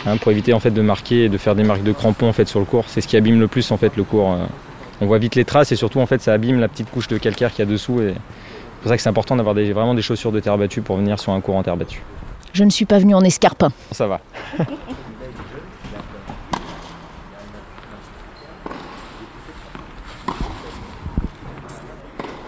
hein, 0.06 0.18
pour 0.18 0.32
éviter 0.32 0.54
en 0.54 0.60
fait 0.60 0.72
de 0.72 0.82
marquer 0.82 1.26
et 1.26 1.30
de 1.30 1.38
faire 1.38 1.56
des 1.56 1.64
marques 1.64 1.84
de 1.84 1.92
crampons 1.92 2.28
en 2.28 2.34
fait 2.34 2.48
sur 2.48 2.60
le 2.60 2.66
cours. 2.66 2.86
C'est 2.88 3.02
ce 3.02 3.08
qui 3.08 3.18
abîme 3.18 3.40
le 3.40 3.48
plus 3.48 3.70
en 3.72 3.78
fait 3.78 3.96
le 3.96 4.04
cours. 4.04 4.32
euh. 4.34 4.38
On 5.02 5.06
voit 5.06 5.18
vite 5.18 5.36
les 5.36 5.44
traces 5.46 5.72
et 5.72 5.76
surtout 5.76 6.00
en 6.00 6.06
fait 6.06 6.22
ça 6.22 6.34
abîme 6.34 6.60
la 6.60 6.68
petite 6.68 6.90
couche 6.90 7.08
de 7.08 7.18
calcaire 7.18 7.52
qu'il 7.52 7.60
y 7.66 7.68
a 7.68 7.72
dessous. 7.72 8.02
Et 8.02 8.14
c'est 8.14 8.82
pour 8.82 8.90
ça 8.90 8.96
que 8.98 9.04
c'est 9.04 9.10
important 9.10 9.36
d'avoir 9.36 9.56
des- 9.56 9.74
vraiment 9.74 9.94
des 9.94 10.02
chaussures 10.02 10.32
de 10.32 10.40
terre 10.40 10.58
battue 10.58 10.82
pour 10.82 10.98
venir 10.98 11.20
sur 11.20 11.34
un 11.34 11.42
cours 11.42 11.56
en 11.56 11.64
terre 11.64 11.78
battue. 11.78 12.02
Je 12.54 12.64
ne 12.64 12.70
suis 12.70 12.86
pas 12.86 13.00
venue 13.00 13.16
en 13.16 13.22
escarpin. 13.22 13.72
Ça 13.92 14.08
va. 14.08 14.22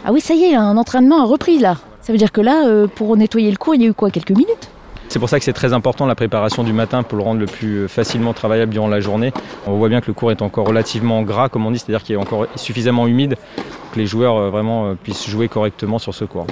Ah 0.08 0.12
oui, 0.12 0.22
ça 0.22 0.36
y 0.36 0.44
est, 0.44 0.56
un 0.56 0.78
entraînement 0.78 1.24
a 1.24 1.26
repris 1.26 1.58
là. 1.58 1.78
Ça 2.02 2.12
veut 2.14 2.20
dire 2.20 2.32
que 2.32 2.42
là, 2.42 2.68
euh, 2.68 2.86
pour 2.86 3.18
nettoyer 3.18 3.50
le 3.50 3.58
cours, 3.58 3.74
il 3.74 3.82
y 3.82 3.86
a 3.86 3.88
eu 3.88 3.94
quoi 3.96 4.12
Quelques 4.12 4.30
minutes? 4.30 4.70
C'est 5.08 5.18
pour 5.18 5.30
ça 5.30 5.40
que 5.40 5.46
c'est 5.46 5.54
très 5.54 5.74
important 5.74 6.06
la 6.06 6.14
préparation 6.14 6.64
du 6.64 6.74
matin 6.74 7.02
pour 7.02 7.18
le 7.18 7.24
rendre 7.24 7.40
le 7.40 7.48
plus 7.48 7.88
facilement 7.88 8.34
travaillable 8.34 8.72
durant 8.72 8.88
la 8.88 9.00
journée. 9.00 9.34
On 9.66 9.78
voit 9.78 9.90
bien 9.90 10.02
que 10.02 10.08
le 10.08 10.14
cours 10.14 10.30
est 10.30 10.44
encore 10.44 10.68
relativement 10.68 11.24
gras, 11.24 11.50
comme 11.50 11.66
on 11.66 11.72
dit, 11.72 11.80
c'est-à-dire 11.80 12.04
qu'il 12.04 12.14
est 12.14 12.20
encore 12.20 12.46
suffisamment 12.56 13.08
humide 13.08 13.38
pour 13.56 13.92
que 13.92 14.00
les 14.00 14.06
joueurs 14.06 14.36
euh, 14.38 14.50
vraiment 14.52 14.86
euh, 14.86 14.94
puissent 14.94 15.28
jouer 15.28 15.48
correctement 15.48 15.98
sur 15.98 16.14
ce 16.14 16.26
cours. 16.26 16.46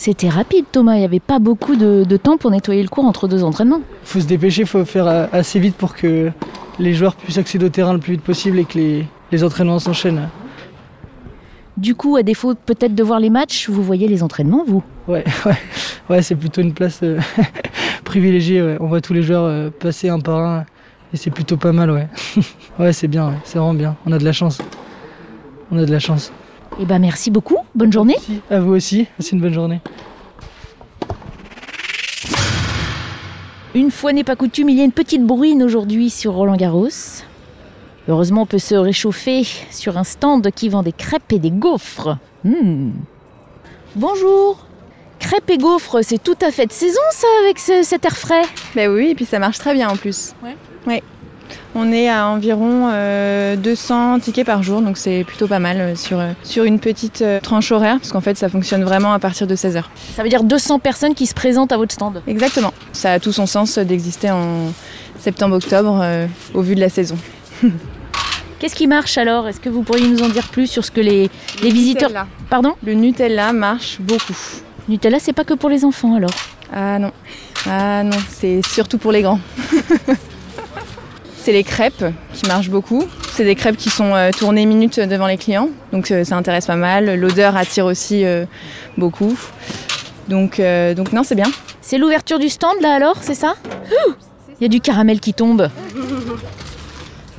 C'était 0.00 0.30
rapide, 0.30 0.64
Thomas. 0.72 0.94
Il 0.94 1.00
n'y 1.00 1.04
avait 1.04 1.20
pas 1.20 1.38
beaucoup 1.38 1.76
de, 1.76 2.04
de 2.08 2.16
temps 2.16 2.38
pour 2.38 2.50
nettoyer 2.50 2.82
le 2.82 2.88
cours 2.88 3.04
entre 3.04 3.28
deux 3.28 3.44
entraînements. 3.44 3.82
faut 4.02 4.18
se 4.18 4.24
dépêcher, 4.26 4.64
faut 4.64 4.86
faire 4.86 5.06
assez 5.30 5.60
vite 5.60 5.76
pour 5.76 5.94
que 5.94 6.30
les 6.78 6.94
joueurs 6.94 7.14
puissent 7.14 7.36
accéder 7.36 7.66
au 7.66 7.68
terrain 7.68 7.92
le 7.92 7.98
plus 7.98 8.12
vite 8.12 8.22
possible 8.22 8.58
et 8.60 8.64
que 8.64 8.78
les, 8.78 9.04
les 9.30 9.44
entraînements 9.44 9.78
s'enchaînent. 9.78 10.30
Du 11.76 11.94
coup, 11.94 12.16
à 12.16 12.22
défaut 12.22 12.54
peut-être 12.54 12.94
de 12.94 13.02
voir 13.02 13.20
les 13.20 13.28
matchs, 13.28 13.68
vous 13.68 13.82
voyez 13.82 14.08
les 14.08 14.22
entraînements, 14.22 14.64
vous? 14.66 14.82
Ouais, 15.06 15.22
ouais, 15.44 15.58
ouais 16.08 16.22
c'est 16.22 16.34
plutôt 16.34 16.62
une 16.62 16.72
place 16.72 17.00
euh, 17.02 17.20
privilégiée. 18.04 18.62
ouais. 18.62 18.78
On 18.80 18.86
voit 18.86 19.02
tous 19.02 19.12
les 19.12 19.22
joueurs 19.22 19.44
euh, 19.44 19.68
passer 19.68 20.08
un 20.08 20.18
par 20.18 20.38
un 20.38 20.64
et 21.12 21.18
c'est 21.18 21.30
plutôt 21.30 21.58
pas 21.58 21.72
mal, 21.72 21.90
ouais. 21.90 22.08
ouais, 22.78 22.94
c'est 22.94 23.08
bien, 23.08 23.28
ouais. 23.28 23.38
c'est 23.44 23.58
vraiment 23.58 23.74
bien. 23.74 23.96
On 24.06 24.12
a 24.12 24.18
de 24.18 24.24
la 24.24 24.32
chance. 24.32 24.62
On 25.70 25.76
a 25.76 25.84
de 25.84 25.92
la 25.92 25.98
chance. 25.98 26.32
Eh 26.78 26.84
ben 26.86 26.98
merci 26.98 27.30
beaucoup, 27.30 27.58
bonne 27.74 27.92
journée. 27.92 28.16
À 28.50 28.60
vous 28.60 28.72
aussi, 28.72 29.06
c'est 29.18 29.32
une 29.32 29.40
bonne 29.40 29.52
journée. 29.52 29.80
Une 33.74 33.90
fois 33.90 34.12
n'est 34.12 34.24
pas 34.24 34.36
coutume, 34.36 34.68
il 34.70 34.76
y 34.78 34.80
a 34.80 34.84
une 34.84 34.92
petite 34.92 35.24
bruine 35.24 35.62
aujourd'hui 35.62 36.10
sur 36.10 36.32
Roland 36.32 36.56
Garros. 36.56 36.88
Heureusement, 38.08 38.42
on 38.42 38.46
peut 38.46 38.58
se 38.58 38.74
réchauffer 38.74 39.46
sur 39.70 39.96
un 39.98 40.04
stand 40.04 40.50
qui 40.50 40.68
vend 40.68 40.82
des 40.82 40.92
crêpes 40.92 41.32
et 41.32 41.38
des 41.38 41.50
gaufres. 41.50 42.16
Hmm. 42.44 42.90
Bonjour 43.96 44.66
Crêpes 45.18 45.50
et 45.50 45.58
gaufres, 45.58 45.98
c'est 46.02 46.22
tout 46.22 46.36
à 46.40 46.50
fait 46.50 46.64
de 46.64 46.72
saison 46.72 47.00
ça 47.12 47.26
avec 47.44 47.58
ce- 47.58 47.82
cet 47.82 48.06
air 48.06 48.16
frais. 48.16 48.42
Bah 48.74 48.88
oui, 48.88 49.08
et 49.10 49.14
puis 49.14 49.26
ça 49.26 49.38
marche 49.38 49.58
très 49.58 49.74
bien 49.74 49.90
en 49.90 49.96
plus. 49.96 50.32
Ouais. 50.42 50.56
Ouais. 50.86 51.02
On 51.74 51.92
est 51.92 52.08
à 52.08 52.26
environ 52.26 52.88
euh, 52.92 53.54
200 53.54 54.18
tickets 54.20 54.44
par 54.44 54.62
jour, 54.62 54.82
donc 54.82 54.98
c'est 54.98 55.22
plutôt 55.24 55.46
pas 55.46 55.60
mal 55.60 55.76
euh, 55.80 55.94
sur, 55.94 56.18
euh, 56.18 56.32
sur 56.42 56.64
une 56.64 56.80
petite 56.80 57.22
euh, 57.22 57.38
tranche 57.40 57.70
horaire, 57.70 57.98
parce 57.98 58.10
qu'en 58.10 58.20
fait 58.20 58.36
ça 58.36 58.48
fonctionne 58.48 58.82
vraiment 58.82 59.12
à 59.12 59.20
partir 59.20 59.46
de 59.46 59.54
16h. 59.54 59.84
Ça 60.16 60.22
veut 60.24 60.28
dire 60.28 60.42
200 60.42 60.80
personnes 60.80 61.14
qui 61.14 61.26
se 61.26 61.34
présentent 61.34 61.70
à 61.70 61.76
votre 61.76 61.92
stand. 61.92 62.22
Exactement. 62.26 62.74
Ça 62.92 63.12
a 63.12 63.18
tout 63.20 63.32
son 63.32 63.46
sens 63.46 63.78
d'exister 63.78 64.32
en 64.32 64.72
septembre-octobre 65.20 66.00
euh, 66.02 66.26
au 66.54 66.60
vu 66.62 66.74
de 66.74 66.80
la 66.80 66.88
saison. 66.88 67.16
Qu'est-ce 68.58 68.74
qui 68.74 68.88
marche 68.88 69.16
alors? 69.16 69.46
Est-ce 69.46 69.60
que 69.60 69.68
vous 69.68 69.82
pourriez 69.82 70.08
nous 70.08 70.22
en 70.22 70.28
dire 70.28 70.48
plus 70.48 70.66
sur 70.66 70.84
ce 70.84 70.90
que 70.90 71.00
les, 71.00 71.30
les 71.62 71.70
visiteurs... 71.70 72.10
Nutella. 72.10 72.26
Pardon? 72.50 72.74
Le 72.84 72.94
Nutella 72.94 73.52
marche 73.52 73.98
beaucoup. 74.00 74.36
Nutella, 74.88 75.18
c'est 75.20 75.32
pas 75.32 75.44
que 75.44 75.54
pour 75.54 75.70
les 75.70 75.84
enfants 75.84 76.16
alors? 76.16 76.34
Ah 76.72 76.98
non. 76.98 77.12
Ah 77.66 78.02
non, 78.02 78.16
c'est 78.28 78.60
surtout 78.66 78.98
pour 78.98 79.12
les 79.12 79.22
grands. 79.22 79.40
c'est 81.50 81.56
les 81.56 81.64
crêpes 81.64 82.04
qui 82.32 82.46
marchent 82.46 82.70
beaucoup. 82.70 83.08
C'est 83.32 83.44
des 83.44 83.56
crêpes 83.56 83.76
qui 83.76 83.90
sont 83.90 84.14
euh, 84.14 84.30
tournées 84.30 84.66
minutes 84.66 85.00
devant 85.00 85.26
les 85.26 85.36
clients, 85.36 85.68
donc 85.92 86.12
euh, 86.12 86.22
ça 86.22 86.36
intéresse 86.36 86.66
pas 86.66 86.76
mal. 86.76 87.18
L'odeur 87.18 87.56
attire 87.56 87.86
aussi 87.86 88.24
euh, 88.24 88.44
beaucoup. 88.96 89.36
Donc, 90.28 90.60
euh, 90.60 90.94
donc 90.94 91.12
non, 91.12 91.24
c'est 91.24 91.34
bien. 91.34 91.50
C'est 91.80 91.98
l'ouverture 91.98 92.38
du 92.38 92.48
stand 92.48 92.80
là 92.80 92.92
alors, 92.92 93.16
c'est 93.20 93.34
ça? 93.34 93.56
Ouh 93.66 94.12
Il 94.60 94.62
y 94.62 94.66
a 94.66 94.68
du 94.68 94.80
caramel 94.80 95.18
qui 95.18 95.34
tombe. 95.34 95.68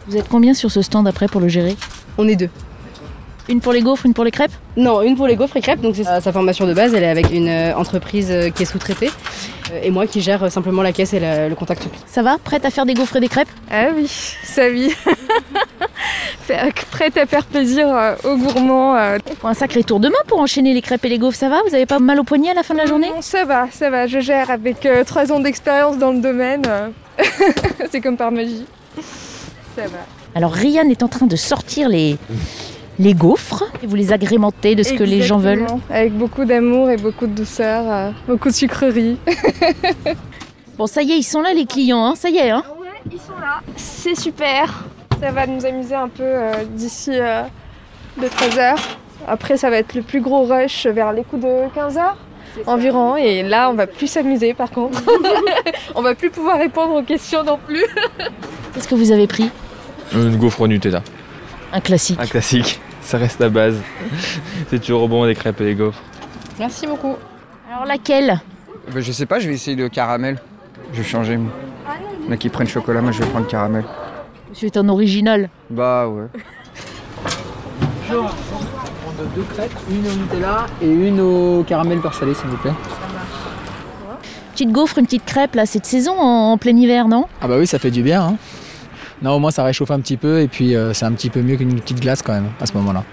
Vous 0.07 0.17
êtes 0.17 0.27
combien 0.27 0.53
sur 0.53 0.69
ce 0.69 0.81
stand 0.81 1.07
après 1.07 1.27
pour 1.27 1.39
le 1.39 1.47
gérer? 1.47 1.77
On 2.17 2.27
est 2.27 2.35
deux. 2.35 2.49
Une 3.47 3.61
pour 3.61 3.71
les 3.71 3.81
gaufres, 3.81 4.05
une 4.05 4.13
pour 4.13 4.25
les 4.25 4.31
crêpes? 4.31 4.51
Non, 4.75 5.01
une 5.03 5.15
pour 5.15 5.27
les 5.27 5.37
gaufres 5.37 5.55
et 5.55 5.61
crêpes, 5.61 5.79
donc 5.79 5.95
c'est 5.95 6.03
sa 6.03 6.19
sa 6.19 6.33
formation 6.33 6.67
de 6.67 6.73
base, 6.73 6.93
elle 6.93 7.03
est 7.03 7.09
avec 7.09 7.31
une 7.31 7.47
euh, 7.47 7.75
entreprise 7.77 8.27
euh, 8.29 8.49
qui 8.49 8.63
est 8.63 8.65
sous-traitée, 8.65 9.09
et 9.83 9.89
moi 9.91 10.07
qui 10.07 10.21
gère 10.21 10.43
euh, 10.43 10.49
simplement 10.49 10.81
la 10.81 10.91
caisse 10.93 11.13
et 11.13 11.19
la- 11.19 11.47
le 11.49 11.55
contact. 11.55 11.87
Ça 12.07 12.21
va 12.21 12.37
Prête 12.43 12.65
à 12.65 12.69
faire 12.69 12.85
des 12.85 12.93
gaufres 12.93 13.15
et 13.15 13.19
des 13.19 13.27
crêpes? 13.27 13.47
Ah 13.71 13.87
oui, 13.95 14.07
ça 14.43 14.63
oui. 14.69 14.93
Faire- 16.41 16.71
Prête 16.91 17.17
à 17.17 17.25
faire 17.25 17.45
plaisir 17.45 17.87
euh, 17.89 18.15
aux 18.23 18.35
gourmands. 18.37 18.95
euh. 18.95 19.17
Faut 19.39 19.47
un 19.47 19.53
sacré 19.53 19.83
tour 19.83 19.99
de 19.99 20.07
main 20.09 20.15
pour 20.27 20.39
enchaîner 20.39 20.73
les 20.73 20.81
crêpes 20.81 21.05
et 21.05 21.09
les 21.09 21.19
gaufres, 21.19 21.37
ça 21.37 21.49
va? 21.49 21.59
Vous 21.67 21.73
avez 21.75 21.85
pas 21.85 21.99
mal 21.99 22.19
au 22.19 22.23
poignet 22.23 22.49
à 22.49 22.53
la 22.53 22.63
fin 22.63 22.73
de 22.73 22.79
la 22.79 22.85
journée? 22.85 23.09
Non, 23.09 23.21
ça 23.21 23.45
va, 23.45 23.67
ça 23.71 23.89
va. 23.89 24.07
Je 24.07 24.19
gère 24.19 24.49
avec 24.49 24.85
euh, 24.85 25.03
trois 25.03 25.31
ans 25.31 25.39
d'expérience 25.39 25.97
dans 25.97 26.11
le 26.11 26.19
domaine. 26.19 26.63
euh. 26.67 26.89
C'est 27.91 28.01
comme 28.01 28.17
par 28.17 28.31
magie. 28.31 28.65
Ça 29.75 29.83
va. 29.83 29.99
Alors 30.35 30.53
Ryan 30.53 30.89
est 30.89 31.03
en 31.03 31.07
train 31.07 31.27
de 31.27 31.35
sortir 31.35 31.89
les, 31.89 32.17
les 33.01 33.13
gaufres 33.15 33.63
et 33.81 33.87
vous 33.87 33.95
les 33.95 34.13
agrémentez 34.13 34.75
de 34.75 34.83
ce 34.83 34.93
que 34.93 35.03
les 35.03 35.21
gens 35.21 35.37
veulent. 35.37 35.65
Avec 35.89 36.13
beaucoup 36.13 36.45
d'amour 36.45 36.89
et 36.91 36.97
beaucoup 36.97 37.25
de 37.25 37.33
douceur, 37.33 37.83
euh, 37.87 38.11
beaucoup 38.27 38.49
de 38.49 38.53
sucreries. 38.53 39.17
Bon 40.77 40.87
ça 40.87 41.03
y 41.03 41.11
est, 41.11 41.17
ils 41.17 41.23
sont 41.23 41.41
là 41.41 41.53
les 41.53 41.65
clients, 41.65 42.03
hein, 42.03 42.15
ça 42.15 42.29
y 42.29 42.37
est. 42.37 42.49
Hein 42.49 42.63
Ouais, 42.79 42.87
ils 43.11 43.19
sont 43.19 43.37
là. 43.39 43.59
C'est 43.75 44.15
super. 44.15 44.85
Ça 45.19 45.29
va 45.31 45.45
nous 45.45 45.63
amuser 45.65 45.93
un 45.93 46.07
peu 46.07 46.23
euh, 46.23 46.63
d'ici 46.71 47.11
euh, 47.13 47.43
de 48.19 48.25
13h. 48.25 48.77
Après, 49.27 49.57
ça 49.57 49.69
va 49.69 49.77
être 49.77 49.93
le 49.93 50.01
plus 50.01 50.21
gros 50.21 50.43
rush 50.43 50.87
vers 50.87 51.13
les 51.13 51.23
coups 51.23 51.43
de 51.43 51.67
15h 51.77 52.13
environ. 52.65 53.15
Et 53.17 53.43
là, 53.43 53.69
on 53.69 53.73
va 53.73 53.85
plus 53.85 54.07
s'amuser 54.07 54.53
par 54.53 54.71
contre. 54.71 55.03
on 55.95 56.01
va 56.01 56.15
plus 56.15 56.31
pouvoir 56.31 56.57
répondre 56.57 56.95
aux 56.95 57.03
questions 57.03 57.43
non 57.43 57.59
plus. 57.63 57.85
Qu'est-ce 58.73 58.87
que 58.87 58.95
vous 58.95 59.11
avez 59.11 59.27
pris? 59.27 59.49
Une 60.13 60.37
gaufre 60.37 60.61
au 60.61 60.67
Nutella. 60.67 61.03
Un 61.73 61.81
classique. 61.81 62.19
Un 62.19 62.25
classique, 62.25 62.81
ça 63.01 63.17
reste 63.17 63.39
la 63.39 63.49
base. 63.49 63.77
C'est 64.69 64.79
toujours 64.79 65.07
bon 65.09 65.23
les 65.25 65.35
crêpes 65.35 65.59
et 65.61 65.65
les 65.65 65.75
gaufres. 65.75 66.01
Merci 66.59 66.87
beaucoup. 66.87 67.15
Alors 67.71 67.85
laquelle? 67.85 68.39
Bah, 68.93 68.99
je 68.99 69.11
sais 69.11 69.25
pas, 69.25 69.39
je 69.39 69.47
vais 69.47 69.53
essayer 69.55 69.75
le 69.75 69.89
caramel. 69.89 70.39
Je 70.93 71.01
vais 71.01 71.07
changer. 71.07 71.37
moi. 71.37 71.51
Il 72.19 72.25
y 72.25 72.29
en 72.29 72.31
a 72.33 72.37
qui 72.37 72.49
prennent 72.49 72.67
chocolat, 72.67 73.01
moi 73.01 73.11
je 73.11 73.19
vais 73.23 73.29
prendre 73.29 73.47
caramel. 73.47 73.83
Monsieur 74.49 74.67
est 74.67 74.77
un 74.77 74.89
original. 74.89 75.49
Bah 75.69 76.07
ouais. 76.07 76.27
deux 79.35 79.43
crêpes, 79.53 79.71
une 79.89 80.05
au 80.07 80.13
Nutella 80.13 80.65
et 80.81 80.89
une 80.91 81.19
au 81.21 81.63
caramel 81.63 81.99
beurre 81.99 82.13
salé, 82.13 82.33
s'il 82.33 82.47
vous 82.47 82.57
plaît. 82.57 82.73
Petite 84.53 84.71
gaufre, 84.71 84.97
une 84.97 85.05
petite 85.05 85.25
crêpe 85.25 85.55
là, 85.55 85.65
c'est 85.65 85.79
de 85.79 85.85
saison 85.85 86.19
en, 86.19 86.51
en 86.51 86.57
plein 86.57 86.75
hiver, 86.75 87.07
non? 87.07 87.25
Ah 87.41 87.47
bah 87.47 87.55
oui, 87.57 87.65
ça 87.65 87.79
fait 87.79 87.91
du 87.91 88.03
bien. 88.03 88.21
Hein. 88.23 88.35
Non, 89.21 89.33
au 89.33 89.39
moins 89.39 89.51
ça 89.51 89.63
réchauffe 89.63 89.91
un 89.91 89.99
petit 89.99 90.17
peu 90.17 90.39
et 90.41 90.47
puis 90.47 90.75
euh, 90.75 90.93
c'est 90.93 91.05
un 91.05 91.11
petit 91.13 91.29
peu 91.29 91.41
mieux 91.41 91.55
qu'une 91.55 91.79
petite 91.79 91.99
glace 91.99 92.21
quand 92.21 92.33
même 92.33 92.49
à 92.59 92.65
ce 92.65 92.73
moment-là. 92.73 93.03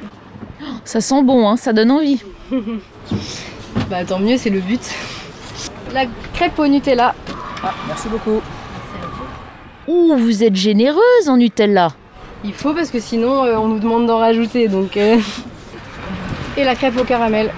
Ça 0.85 1.01
sent 1.01 1.23
bon, 1.23 1.49
hein, 1.49 1.57
ça 1.57 1.73
donne 1.73 1.91
envie. 1.91 2.23
Bah 3.91 4.05
tant 4.05 4.19
mieux, 4.19 4.37
c'est 4.37 4.51
le 4.51 4.61
but. 4.61 4.81
La 5.95 6.05
crêpe 6.35 6.59
au 6.59 6.67
Nutella. 6.67 7.15
Ah, 7.63 7.73
merci 7.87 8.09
beaucoup. 8.09 8.41
Ouh, 9.87 10.17
vous 10.19 10.43
êtes 10.45 10.57
généreuse 10.57 11.29
en 11.29 11.37
Nutella. 11.39 11.89
Il 12.45 12.53
faut 12.53 12.75
parce 12.75 12.91
que 12.91 13.01
sinon 13.01 13.45
euh, 13.45 13.57
on 13.57 13.69
nous 13.69 13.79
demande 13.79 14.07
d'en 14.07 14.19
rajouter, 14.19 14.69
donc... 14.69 14.97
euh, 14.97 15.19
Et 16.57 16.65
la 16.65 16.75
crêpe 16.75 16.99
au 16.99 17.05
caramel. 17.05 17.51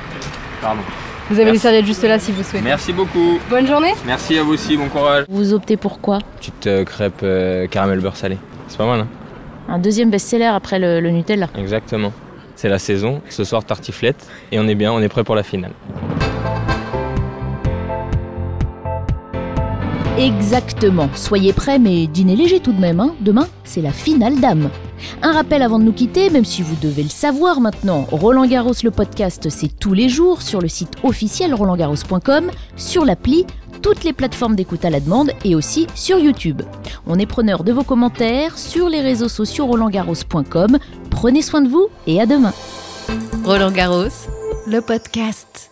Pardon. 0.61 0.83
Vous 1.31 1.37
avez 1.37 1.45
Merci. 1.45 1.53
les 1.53 1.59
serviettes 1.61 1.87
juste 1.87 2.03
là 2.05 2.19
si 2.19 2.33
vous 2.33 2.43
souhaitez. 2.43 2.64
Merci 2.64 2.93
beaucoup. 2.93 3.38
Bonne 3.49 3.66
journée 3.66 3.93
Merci 4.05 4.37
à 4.37 4.43
vous 4.43 4.53
aussi, 4.55 4.77
bon 4.77 4.88
courage. 4.88 5.25
Vous 5.29 5.55
optez 5.55 5.77
pour 5.77 6.01
quoi 6.01 6.19
Petite 6.38 6.66
euh, 6.66 6.85
crêpe 6.85 7.21
euh, 7.23 7.66
caramel 7.69 8.01
beurre 8.01 8.16
salé. 8.16 8.37
C'est 8.69 8.79
pas 8.79 8.87
mal, 8.87 9.01
hein 9.01 9.09
Un 9.69 9.79
deuxième 9.79 10.11
best-seller 10.11 10.45
après 10.47 10.79
le, 10.81 11.01
le 11.01 11.11
Nutella. 11.11 11.49
Exactement. 11.57 12.12
C'est 12.57 12.69
la 12.69 12.79
saison. 12.81 13.23
Ce 13.29 13.45
soir, 13.45 13.64
tartiflette. 13.64 14.27
Et 14.53 14.59
on 14.59 14.66
est 14.69 14.75
bien, 14.75 14.93
on 14.93 15.01
est 15.01 15.09
prêt 15.09 15.23
pour 15.25 15.35
la 15.37 15.43
finale. 15.45 15.71
Exactement. 20.21 21.09
Soyez 21.15 21.55
prêts, 21.55 21.79
mais 21.79 22.07
dînez 22.07 22.37
léger 22.37 22.61
tout 22.61 22.75
de 22.75 22.81
même. 22.81 23.01
Hein. 23.01 23.15
Demain, 23.21 23.49
c'est 23.65 23.81
la 23.81 23.91
finale 23.91 24.39
d'âme. 24.39 24.69
Un 25.23 25.33
rappel 25.33 25.63
avant 25.63 25.79
de 25.79 25.85
nous 25.85 25.95
quitter, 25.95 26.29
même 26.29 26.45
si 26.45 26.61
vous 26.61 26.77
devez 26.83 27.03
le 27.03 27.09
savoir 27.09 27.59
maintenant, 27.59 28.07
Roland 28.13 28.45
Garros 28.45 28.75
le 28.85 28.91
podcast, 28.91 29.49
c'est 29.49 29.79
tous 29.79 29.95
les 29.95 30.11
jours 30.11 30.43
sur 30.43 30.61
le 30.61 30.69
site 30.69 30.93
officiel 31.05 31.55
rolandgarros.com, 31.55 32.51
sur 32.77 33.07
l'appli, 33.07 33.47
toutes 33.81 34.05
les 34.05 34.13
plateformes 34.13 34.57
d'écoute 34.57 34.85
à 34.85 34.91
la 34.91 35.01
demande 35.01 35.33
et 35.43 35.55
aussi 35.55 35.87
sur 35.95 36.19
YouTube. 36.19 36.61
On 37.07 37.19
est 37.19 37.25
preneur 37.25 37.65
de 37.65 37.73
vos 37.73 37.85
commentaires 37.85 38.59
sur 38.59 38.91
les 38.91 39.01
réseaux 39.01 39.29
sociaux 39.29 39.65
rolandgarros.com. 39.69 40.77
Prenez 41.09 41.41
soin 41.41 41.63
de 41.63 41.69
vous 41.71 41.89
et 42.07 42.21
à 42.21 42.27
demain. 42.27 42.53
Roland 43.43 43.71
Garros, 43.71 44.29
le 44.67 44.83
podcast. 44.83 45.70